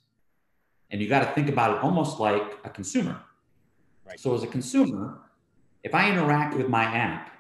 and 0.91 1.01
you 1.01 1.09
got 1.09 1.21
to 1.21 1.33
think 1.33 1.49
about 1.49 1.77
it 1.77 1.83
almost 1.83 2.19
like 2.19 2.59
a 2.65 2.71
consumer. 2.71 3.21
Right. 4.07 4.19
So 4.19 4.35
as 4.35 4.43
a 4.43 4.47
consumer, 4.47 5.19
if 5.83 5.95
I 5.95 6.11
interact 6.11 6.57
with 6.57 6.69
my 6.69 6.85
app 6.85 7.33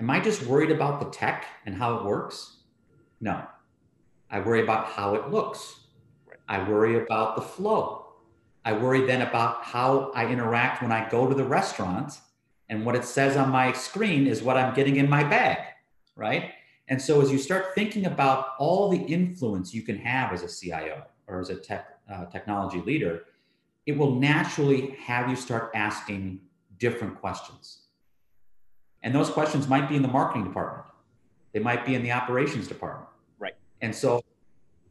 Am 0.00 0.10
I 0.10 0.20
just 0.20 0.44
worried 0.46 0.70
about 0.70 1.00
the 1.00 1.10
tech 1.10 1.46
and 1.66 1.74
how 1.74 1.96
it 1.96 2.04
works? 2.04 2.58
No. 3.20 3.44
I 4.30 4.38
worry 4.38 4.62
about 4.62 4.86
how 4.86 5.14
it 5.16 5.30
looks. 5.30 5.80
I 6.48 6.68
worry 6.68 7.02
about 7.02 7.34
the 7.34 7.42
flow. 7.42 8.06
I 8.64 8.74
worry 8.74 9.04
then 9.06 9.22
about 9.22 9.64
how 9.64 10.12
I 10.14 10.26
interact 10.26 10.82
when 10.82 10.92
I 10.92 11.08
go 11.08 11.28
to 11.28 11.34
the 11.34 11.44
restaurant 11.44 12.20
and 12.68 12.86
what 12.86 12.94
it 12.94 13.04
says 13.04 13.36
on 13.36 13.50
my 13.50 13.72
screen 13.72 14.26
is 14.26 14.42
what 14.42 14.56
I'm 14.56 14.74
getting 14.74 14.96
in 14.96 15.10
my 15.10 15.24
bag, 15.24 15.58
right? 16.14 16.52
And 16.86 17.00
so 17.02 17.20
as 17.20 17.32
you 17.32 17.38
start 17.38 17.74
thinking 17.74 18.06
about 18.06 18.50
all 18.58 18.90
the 18.90 18.98
influence 18.98 19.74
you 19.74 19.82
can 19.82 19.96
have 19.96 20.32
as 20.32 20.42
a 20.42 20.48
CIO 20.48 21.02
or 21.26 21.40
as 21.40 21.50
a 21.50 21.56
tech 21.56 21.98
uh, 22.10 22.26
technology 22.26 22.80
leader, 22.82 23.22
it 23.88 23.96
will 23.96 24.14
naturally 24.14 24.94
have 25.02 25.30
you 25.30 25.34
start 25.34 25.70
asking 25.74 26.38
different 26.78 27.18
questions. 27.18 27.78
And 29.02 29.14
those 29.14 29.30
questions 29.30 29.66
might 29.66 29.88
be 29.88 29.96
in 29.96 30.02
the 30.02 30.08
marketing 30.08 30.44
department. 30.44 30.84
They 31.54 31.60
might 31.60 31.86
be 31.86 31.94
in 31.94 32.02
the 32.02 32.12
operations 32.12 32.68
department. 32.68 33.08
Right. 33.38 33.54
And 33.80 33.94
so 33.94 34.22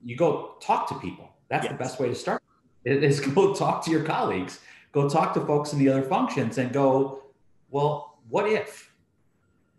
you 0.03 0.15
go 0.15 0.55
talk 0.59 0.89
to 0.89 0.95
people. 0.95 1.29
That's 1.47 1.65
yes. 1.65 1.73
the 1.73 1.77
best 1.77 1.99
way 1.99 2.07
to 2.07 2.15
start. 2.15 2.41
Is 2.85 3.19
go 3.19 3.53
talk 3.53 3.85
to 3.85 3.91
your 3.91 4.03
colleagues. 4.03 4.61
Go 4.93 5.07
talk 5.07 5.35
to 5.35 5.41
folks 5.41 5.73
in 5.73 5.77
the 5.77 5.89
other 5.89 6.01
functions 6.01 6.57
and 6.57 6.73
go, 6.73 7.21
well, 7.69 8.17
what 8.29 8.49
if? 8.51 8.91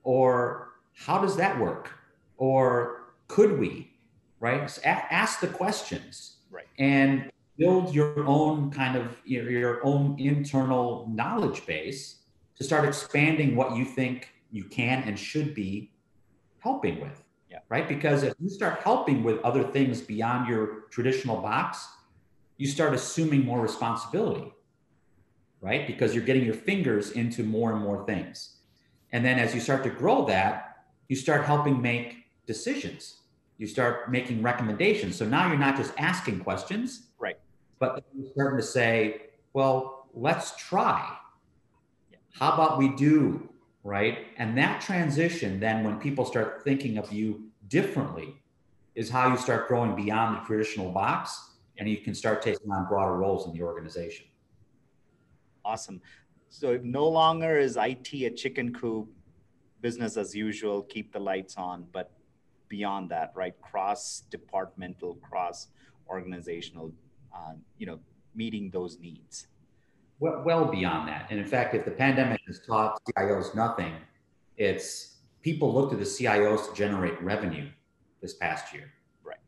Or 0.04 0.74
how 0.94 1.20
does 1.20 1.35
that 1.38 1.59
work? 1.59 1.90
Or 2.37 3.14
could 3.26 3.59
we? 3.59 3.90
Right? 4.38 4.70
So 4.70 4.81
ask 4.85 5.40
the 5.40 5.48
questions. 5.48 6.37
Right. 6.52 6.68
And 6.78 7.33
build 7.59 7.94
your 7.94 8.25
own 8.25 8.71
kind 8.71 8.97
of 8.97 9.16
your, 9.25 9.51
your 9.51 9.85
own 9.85 10.18
internal 10.18 11.09
knowledge 11.12 11.66
base 11.66 12.21
to 12.57 12.64
start 12.64 12.87
expanding 12.87 13.57
what 13.57 13.77
you 13.77 13.85
think 13.85 14.31
you 14.51 14.64
can 14.64 15.03
and 15.03 15.18
should 15.18 15.55
be 15.55 15.92
helping 16.61 17.01
with. 17.01 17.23
Yeah. 17.51 17.59
Right. 17.68 17.88
Because 17.88 18.23
if 18.23 18.35
you 18.40 18.49
start 18.49 18.81
helping 18.81 19.23
with 19.23 19.40
other 19.42 19.64
things 19.64 20.01
beyond 20.01 20.49
your 20.49 20.83
traditional 20.90 21.38
box, 21.38 21.87
you 22.57 22.66
start 22.66 22.94
assuming 22.94 23.44
more 23.44 23.61
responsibility. 23.61 24.53
Right. 25.61 25.87
Because 25.87 26.14
you're 26.14 26.25
getting 26.25 26.44
your 26.44 26.55
fingers 26.55 27.12
into 27.12 27.42
more 27.42 27.73
and 27.73 27.83
more 27.83 28.05
things. 28.07 28.57
And 29.12 29.25
then 29.25 29.38
as 29.38 29.55
you 29.55 29.61
start 29.61 29.83
to 29.85 29.90
grow 29.90 30.25
that, 30.27 30.85
you 31.09 31.16
start 31.16 31.44
helping 31.44 31.81
make 31.81 32.27
decisions. 32.47 33.16
You 33.57 33.66
start 33.66 34.11
making 34.11 34.42
recommendations. 34.42 35.16
So 35.16 35.27
now 35.27 35.49
you're 35.49 35.59
not 35.59 35.77
just 35.77 35.92
asking 35.99 36.40
questions. 36.40 37.08
But 37.79 38.05
you're 38.14 38.31
starting 38.33 38.59
to 38.59 38.67
say, 38.67 39.23
well, 39.53 40.09
let's 40.14 40.57
try 40.57 41.17
how 42.38 42.52
about 42.52 42.79
we 42.79 42.90
do, 42.90 43.48
right? 43.83 44.19
And 44.37 44.57
that 44.59 44.81
transition, 44.81 45.59
then 45.59 45.83
when 45.83 45.98
people 45.98 46.25
start 46.25 46.63
thinking 46.63 46.96
of 46.96 47.13
you 47.13 47.50
differently, 47.67 48.37
is 48.94 49.11
how 49.11 49.29
you 49.31 49.37
start 49.37 49.69
growing 49.69 49.94
beyond 49.94 50.37
the 50.37 50.40
traditional 50.46 50.90
box 50.90 51.52
and 51.79 51.88
you 51.88 51.96
can 51.98 52.15
start 52.15 52.42
taking 52.42 52.71
on 52.71 52.87
broader 52.88 53.17
roles 53.17 53.46
in 53.46 53.52
the 53.52 53.63
organization. 53.63 54.27
Awesome. 55.65 56.00
So 56.48 56.81
no 56.83 57.07
longer 57.09 57.59
is 57.59 57.77
IT 57.77 58.13
a 58.13 58.31
chicken 58.31 58.73
coop, 58.73 59.09
business 59.81 60.17
as 60.17 60.35
usual, 60.35 60.83
keep 60.83 61.13
the 61.13 61.21
lights 61.21 61.57
on, 61.57 61.87
but 61.92 62.13
beyond 62.69 63.11
that, 63.11 63.33
right? 63.35 63.55
Cross 63.61 64.25
departmental, 64.31 65.15
cross 65.17 65.69
organizational, 66.09 66.92
uh, 67.39 67.55
you 67.79 67.87
know, 67.87 67.99
meeting 68.35 68.71
those 68.71 68.99
needs 68.99 69.47
well, 70.21 70.43
well 70.45 70.65
beyond 70.65 71.09
that. 71.09 71.27
And 71.31 71.39
in 71.39 71.47
fact, 71.47 71.75
if 71.75 71.85
the 71.85 71.91
pandemic 71.91 72.41
has 72.47 72.61
taught 72.61 73.01
CIOs 73.05 73.55
nothing, 73.55 73.95
it's 74.57 75.17
people 75.43 75.73
look 75.73 75.91
to 75.91 75.97
the 75.97 76.05
CIOs 76.05 76.69
to 76.69 76.75
generate 76.75 77.21
revenue 77.23 77.69
this 78.21 78.35
past 78.35 78.73
year. 78.75 78.91
Right. 79.23 79.39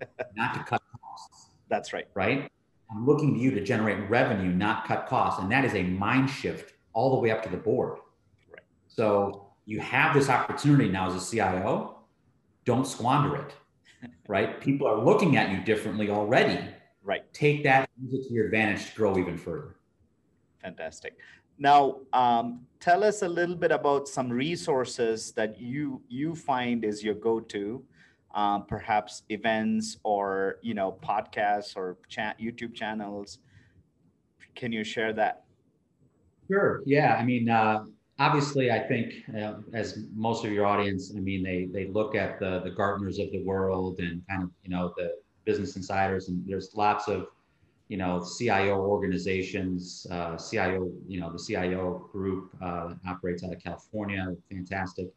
not 0.36 0.54
to 0.54 0.60
cut 0.60 0.82
costs. 1.00 1.50
That's 1.68 1.92
right. 1.92 2.06
Right. 2.14 2.50
I'm 2.90 3.06
looking 3.06 3.34
to 3.34 3.40
you 3.40 3.50
to 3.52 3.62
generate 3.62 4.08
revenue, 4.08 4.50
not 4.50 4.86
cut 4.86 5.06
costs. 5.06 5.40
And 5.40 5.50
that 5.52 5.64
is 5.64 5.74
a 5.74 5.82
mind 5.82 6.30
shift 6.30 6.74
all 6.94 7.10
the 7.10 7.20
way 7.20 7.30
up 7.30 7.42
to 7.42 7.48
the 7.48 7.56
board. 7.56 7.98
Right. 8.50 8.62
So 8.88 9.48
you 9.66 9.80
have 9.80 10.14
this 10.14 10.28
opportunity 10.28 10.88
now 10.88 11.08
as 11.08 11.14
a 11.14 11.30
CIO. 11.30 11.98
Don't 12.64 12.86
squander 12.86 13.36
it. 13.36 13.54
right. 14.28 14.60
People 14.60 14.86
are 14.86 15.02
looking 15.02 15.36
at 15.36 15.50
you 15.50 15.62
differently 15.64 16.10
already. 16.10 16.58
Right. 17.08 17.24
Take 17.32 17.64
that, 17.64 17.88
use 17.98 18.12
it 18.12 18.28
to 18.28 18.34
your 18.34 18.44
advantage 18.44 18.90
to 18.90 18.94
grow 18.94 19.16
even 19.16 19.38
further. 19.38 19.76
Fantastic. 20.60 21.16
Now, 21.58 22.00
um, 22.12 22.66
tell 22.80 23.02
us 23.02 23.22
a 23.22 23.28
little 23.28 23.56
bit 23.56 23.72
about 23.72 24.06
some 24.06 24.28
resources 24.30 25.32
that 25.32 25.58
you 25.58 26.02
you 26.10 26.34
find 26.34 26.84
is 26.84 27.02
your 27.02 27.14
go-to, 27.14 27.82
um, 28.34 28.66
perhaps 28.66 29.22
events 29.30 29.96
or 30.04 30.58
you 30.60 30.74
know 30.74 30.98
podcasts 31.02 31.78
or 31.78 31.96
chat 32.10 32.38
YouTube 32.38 32.74
channels. 32.74 33.38
Can 34.54 34.70
you 34.70 34.84
share 34.84 35.14
that? 35.14 35.44
Sure. 36.50 36.82
Yeah. 36.84 37.16
I 37.18 37.24
mean, 37.24 37.48
uh, 37.48 37.84
obviously, 38.18 38.70
I 38.70 38.80
think 38.80 39.14
uh, 39.34 39.54
as 39.72 40.04
most 40.14 40.44
of 40.44 40.52
your 40.52 40.66
audience, 40.66 41.14
I 41.16 41.20
mean, 41.20 41.42
they 41.42 41.70
they 41.72 41.90
look 41.90 42.14
at 42.14 42.38
the 42.38 42.60
the 42.60 42.72
Gartners 42.72 43.18
of 43.18 43.32
the 43.32 43.42
world 43.44 43.98
and 43.98 44.20
kind 44.28 44.42
of 44.42 44.50
you 44.62 44.68
know 44.68 44.92
the 44.98 45.14
Business 45.48 45.76
Insiders, 45.76 46.28
and 46.28 46.44
there's 46.46 46.68
lots 46.74 47.08
of 47.08 47.28
you 47.88 47.96
know, 47.96 48.22
CIO 48.38 48.80
organizations, 48.80 50.06
uh, 50.10 50.36
CIO, 50.36 50.92
you 51.06 51.20
know, 51.20 51.32
the 51.32 51.38
CIO 51.38 52.06
group 52.12 52.50
uh, 52.62 52.94
operates 53.08 53.42
out 53.42 53.52
of 53.54 53.62
California, 53.62 54.26
fantastic. 54.50 55.08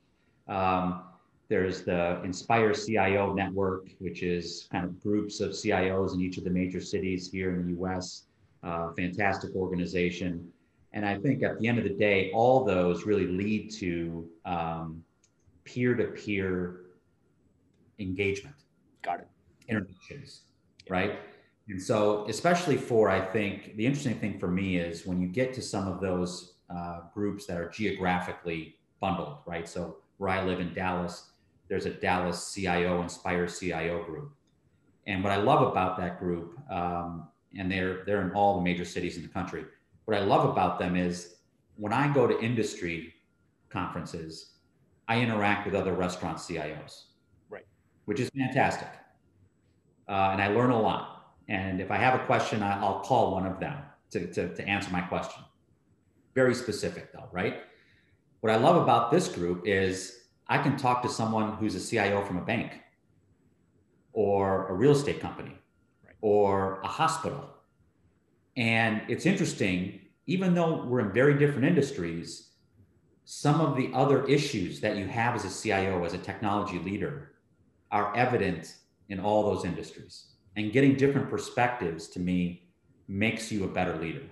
Um, 0.47 1.03
there's 1.49 1.81
the 1.81 2.21
Inspire 2.23 2.73
CIO 2.73 3.33
Network, 3.33 3.89
which 3.99 4.23
is 4.23 4.69
kind 4.71 4.85
of 4.85 5.01
groups 5.03 5.41
of 5.41 5.51
CIOs 5.51 6.13
in 6.13 6.21
each 6.21 6.37
of 6.37 6.45
the 6.45 6.49
major 6.49 6.79
cities 6.79 7.29
here 7.29 7.53
in 7.53 7.67
the 7.67 7.81
US. 7.81 8.23
Uh, 8.63 8.93
fantastic 8.93 9.53
organization. 9.53 10.47
And 10.93 11.05
I 11.05 11.17
think 11.17 11.43
at 11.43 11.59
the 11.59 11.67
end 11.67 11.77
of 11.77 11.83
the 11.83 11.97
day, 11.97 12.31
all 12.33 12.63
those 12.63 13.05
really 13.05 13.27
lead 13.27 13.69
to 13.79 14.29
um, 14.45 15.03
peer 15.65 15.93
to 15.93 16.05
peer 16.05 16.83
engagement. 17.99 18.55
Got 19.01 19.21
it. 19.21 19.30
Introductions, 19.67 20.41
right? 20.89 21.19
And 21.67 21.81
so, 21.81 22.25
especially 22.27 22.77
for, 22.77 23.09
I 23.09 23.21
think, 23.21 23.75
the 23.77 23.85
interesting 23.85 24.19
thing 24.19 24.39
for 24.39 24.47
me 24.47 24.77
is 24.77 25.05
when 25.05 25.21
you 25.21 25.27
get 25.27 25.53
to 25.53 25.61
some 25.61 25.87
of 25.87 26.01
those 26.01 26.55
uh, 26.69 27.01
groups 27.13 27.45
that 27.45 27.57
are 27.57 27.69
geographically 27.69 28.77
bundled, 28.99 29.37
right? 29.45 29.67
So, 29.67 29.97
where 30.17 30.29
I 30.29 30.43
live 30.43 30.59
in 30.59 30.73
Dallas, 30.73 31.31
there's 31.69 31.85
a 31.85 31.91
Dallas 31.91 32.53
CIO 32.53 33.01
Inspire 33.01 33.47
CIO 33.47 34.03
group. 34.03 34.33
And 35.07 35.23
what 35.23 35.31
I 35.31 35.37
love 35.37 35.65
about 35.65 35.97
that 35.97 36.19
group, 36.19 36.59
um, 36.69 37.27
and 37.57 37.71
they're 37.71 38.03
they're 38.05 38.21
in 38.21 38.31
all 38.31 38.57
the 38.57 38.61
major 38.61 38.85
cities 38.85 39.17
in 39.17 39.23
the 39.23 39.29
country. 39.29 39.65
What 40.05 40.17
I 40.17 40.21
love 40.21 40.49
about 40.49 40.79
them 40.79 40.95
is 40.95 41.35
when 41.77 41.93
I 41.93 42.13
go 42.13 42.27
to 42.27 42.39
industry 42.41 43.13
conferences, 43.69 44.51
I 45.07 45.19
interact 45.19 45.65
with 45.65 45.75
other 45.75 45.93
restaurant 45.93 46.37
CIOs, 46.37 47.05
right? 47.49 47.65
Which 48.05 48.19
is 48.19 48.29
fantastic, 48.37 48.89
uh, 50.07 50.29
and 50.31 50.41
I 50.41 50.47
learn 50.47 50.71
a 50.71 50.81
lot. 50.81 51.33
And 51.47 51.81
if 51.81 51.91
I 51.91 51.97
have 51.97 52.19
a 52.19 52.25
question, 52.25 52.63
I'll 52.63 53.01
call 53.01 53.31
one 53.33 53.45
of 53.45 53.59
them 53.59 53.77
to, 54.11 54.27
to, 54.33 54.53
to 54.55 54.67
answer 54.67 54.91
my 54.91 55.01
question. 55.01 55.43
Very 56.33 56.55
specific, 56.55 57.11
though, 57.11 57.27
right? 57.31 57.63
What 58.39 58.53
I 58.53 58.55
love 58.55 58.81
about 58.81 59.11
this 59.11 59.27
group 59.27 59.67
is 59.67 60.21
I 60.47 60.57
can 60.57 60.77
talk 60.77 61.01
to 61.03 61.09
someone 61.09 61.53
who's 61.53 61.75
a 61.75 61.79
CIO 61.79 62.23
from 62.23 62.37
a 62.37 62.41
bank 62.41 62.73
or 64.13 64.67
a 64.67 64.73
real 64.73 64.91
estate 64.91 65.19
company 65.19 65.57
right. 66.05 66.15
or 66.21 66.81
a 66.81 66.87
hospital. 66.87 67.49
And 68.57 69.01
it's 69.07 69.25
interesting, 69.25 69.99
even 70.25 70.53
though 70.53 70.83
we're 70.85 70.99
in 71.01 71.11
very 71.11 71.37
different 71.37 71.65
industries, 71.65 72.49
some 73.25 73.61
of 73.61 73.77
the 73.77 73.89
other 73.93 74.25
issues 74.25 74.81
that 74.81 74.97
you 74.97 75.05
have 75.07 75.35
as 75.35 75.45
a 75.45 75.61
CIO, 75.61 76.03
as 76.03 76.13
a 76.13 76.17
technology 76.17 76.79
leader, 76.79 77.31
are 77.91 78.15
evident 78.15 78.75
in 79.11 79.19
all 79.19 79.43
those 79.43 79.65
industries. 79.65 80.27
And 80.55 80.71
getting 80.71 80.95
different 80.95 81.29
perspectives 81.29 82.07
to 82.09 82.19
me 82.19 82.63
makes 83.07 83.51
you 83.51 83.65
a 83.65 83.67
better 83.67 83.95
leader. 83.97 84.23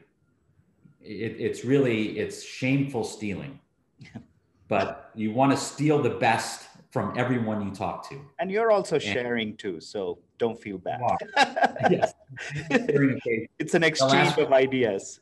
It, 1.02 1.36
it's 1.38 1.64
really 1.64 2.18
it's 2.18 2.42
shameful 2.42 3.04
stealing. 3.04 3.60
But 4.70 5.10
you 5.16 5.32
want 5.32 5.52
to 5.52 5.58
steal 5.58 6.00
the 6.00 6.12
best 6.12 6.68
from 6.92 7.18
everyone 7.18 7.66
you 7.66 7.72
talk 7.72 8.08
to. 8.10 8.22
And 8.38 8.52
you're 8.52 8.70
also 8.70 8.98
and, 8.98 9.04
sharing 9.04 9.58
too 9.58 9.80
so 9.82 10.20
don't 10.38 10.62
feel 10.62 10.78
bad. 10.78 11.02
yes. 11.90 12.14
It's 13.58 13.74
an 13.74 13.84
exchange 13.84 14.38
of 14.38 14.54
ideas. 14.54 15.22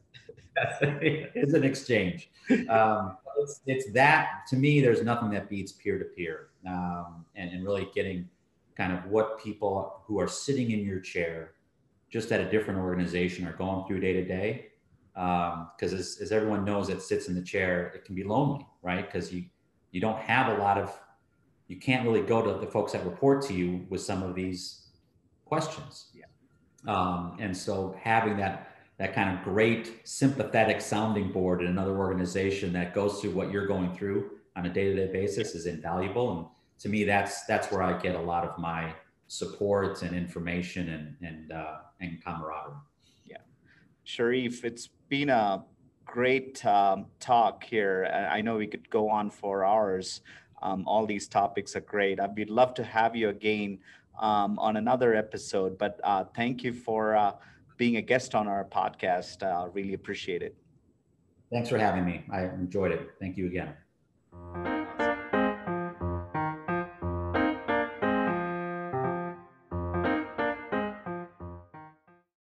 It's 0.81 1.53
an 1.53 1.63
exchange. 1.63 2.29
Um, 2.67 3.15
it's, 3.37 3.61
it's 3.65 3.89
that 3.93 4.41
to 4.49 4.57
me 4.57 4.81
there's 4.81 5.01
nothing 5.01 5.29
that 5.29 5.49
beats 5.49 5.71
peer-to-peer 5.71 6.49
um, 6.67 7.25
and, 7.37 7.49
and 7.51 7.63
really 7.63 7.87
getting 7.95 8.27
kind 8.77 8.93
of 8.93 9.05
what 9.05 9.43
people 9.43 10.03
who 10.05 10.19
are 10.19 10.27
sitting 10.27 10.71
in 10.71 10.85
your 10.85 10.99
chair 10.99 11.53
just 12.09 12.31
at 12.31 12.39
a 12.39 12.49
different 12.49 12.79
organization 12.79 13.45
are 13.45 13.53
going 13.53 13.85
through 13.85 13.99
day 13.99 14.13
to 14.13 14.23
day. 14.23 14.67
Because 15.13 15.93
um, 15.93 15.99
as, 15.99 16.19
as 16.21 16.31
everyone 16.31 16.63
knows 16.63 16.87
that 16.87 17.01
sits 17.01 17.27
in 17.27 17.33
the 17.33 17.41
chair 17.41 17.87
it 17.95 18.05
can 18.05 18.13
be 18.13 18.23
lonely 18.23 18.65
right? 18.87 19.05
Because 19.05 19.33
you 19.33 19.43
you 19.91 20.01
don't 20.01 20.19
have 20.19 20.57
a 20.57 20.61
lot 20.61 20.77
of 20.77 20.97
you 21.67 21.77
can't 21.77 22.05
really 22.05 22.21
go 22.21 22.41
to 22.41 22.59
the 22.59 22.71
folks 22.71 22.93
that 22.93 23.03
report 23.03 23.41
to 23.47 23.53
you 23.53 23.85
with 23.89 24.01
some 24.01 24.23
of 24.23 24.33
these 24.33 24.87
questions. 25.45 26.07
Yeah. 26.13 26.25
um, 26.87 27.37
and 27.39 27.55
so 27.55 27.95
having 28.01 28.37
that 28.37 28.75
that 28.97 29.13
kind 29.13 29.37
of 29.37 29.43
great 29.43 30.07
sympathetic 30.07 30.81
sounding 30.81 31.31
board 31.31 31.61
in 31.61 31.67
another 31.67 31.97
organization 31.97 32.73
that 32.73 32.95
goes 32.95 33.19
through 33.19 33.31
what 33.31 33.51
you're 33.51 33.67
going 33.67 33.93
through 33.95 34.31
on 34.55 34.65
a 34.65 34.69
day-to-day 34.69 35.11
basis 35.11 35.53
is 35.53 35.67
invaluable 35.67 36.27
and 36.35 36.45
to 36.79 36.89
me, 36.89 37.03
that's 37.03 37.45
that's 37.45 37.71
where 37.71 37.81
I 37.81 37.97
get 37.99 38.15
a 38.15 38.21
lot 38.21 38.43
of 38.43 38.57
my 38.57 38.93
support 39.27 40.01
and 40.01 40.15
information 40.15 40.89
and 40.89 41.15
and 41.21 41.51
uh, 41.51 41.77
and 42.01 42.23
camaraderie. 42.23 42.75
Yeah, 43.25 43.37
Sharif, 44.03 44.63
it's 44.63 44.89
been 45.09 45.29
a 45.29 45.63
great 46.05 46.65
um, 46.65 47.05
talk 47.19 47.63
here. 47.63 48.05
I 48.31 48.41
know 48.41 48.57
we 48.57 48.67
could 48.67 48.89
go 48.89 49.09
on 49.09 49.29
for 49.29 49.65
hours. 49.65 50.21
Um, 50.61 50.87
all 50.87 51.05
these 51.05 51.27
topics 51.27 51.75
are 51.75 51.81
great. 51.81 52.19
I'd 52.19 52.49
love 52.49 52.73
to 52.75 52.83
have 52.83 53.15
you 53.15 53.29
again 53.29 53.79
um, 54.19 54.57
on 54.59 54.77
another 54.77 55.15
episode. 55.15 55.77
But 55.77 55.99
uh, 56.03 56.25
thank 56.35 56.63
you 56.63 56.73
for 56.73 57.15
uh, 57.15 57.33
being 57.77 57.97
a 57.97 58.01
guest 58.01 58.35
on 58.35 58.47
our 58.47 58.65
podcast. 58.65 59.43
Uh, 59.43 59.69
really 59.69 59.93
appreciate 59.93 60.41
it. 60.41 60.55
Thanks 61.51 61.69
for 61.69 61.77
having 61.77 62.05
me. 62.05 62.25
I 62.31 62.43
enjoyed 62.43 62.91
it. 62.91 63.11
Thank 63.19 63.37
you 63.37 63.47
again. 63.47 63.73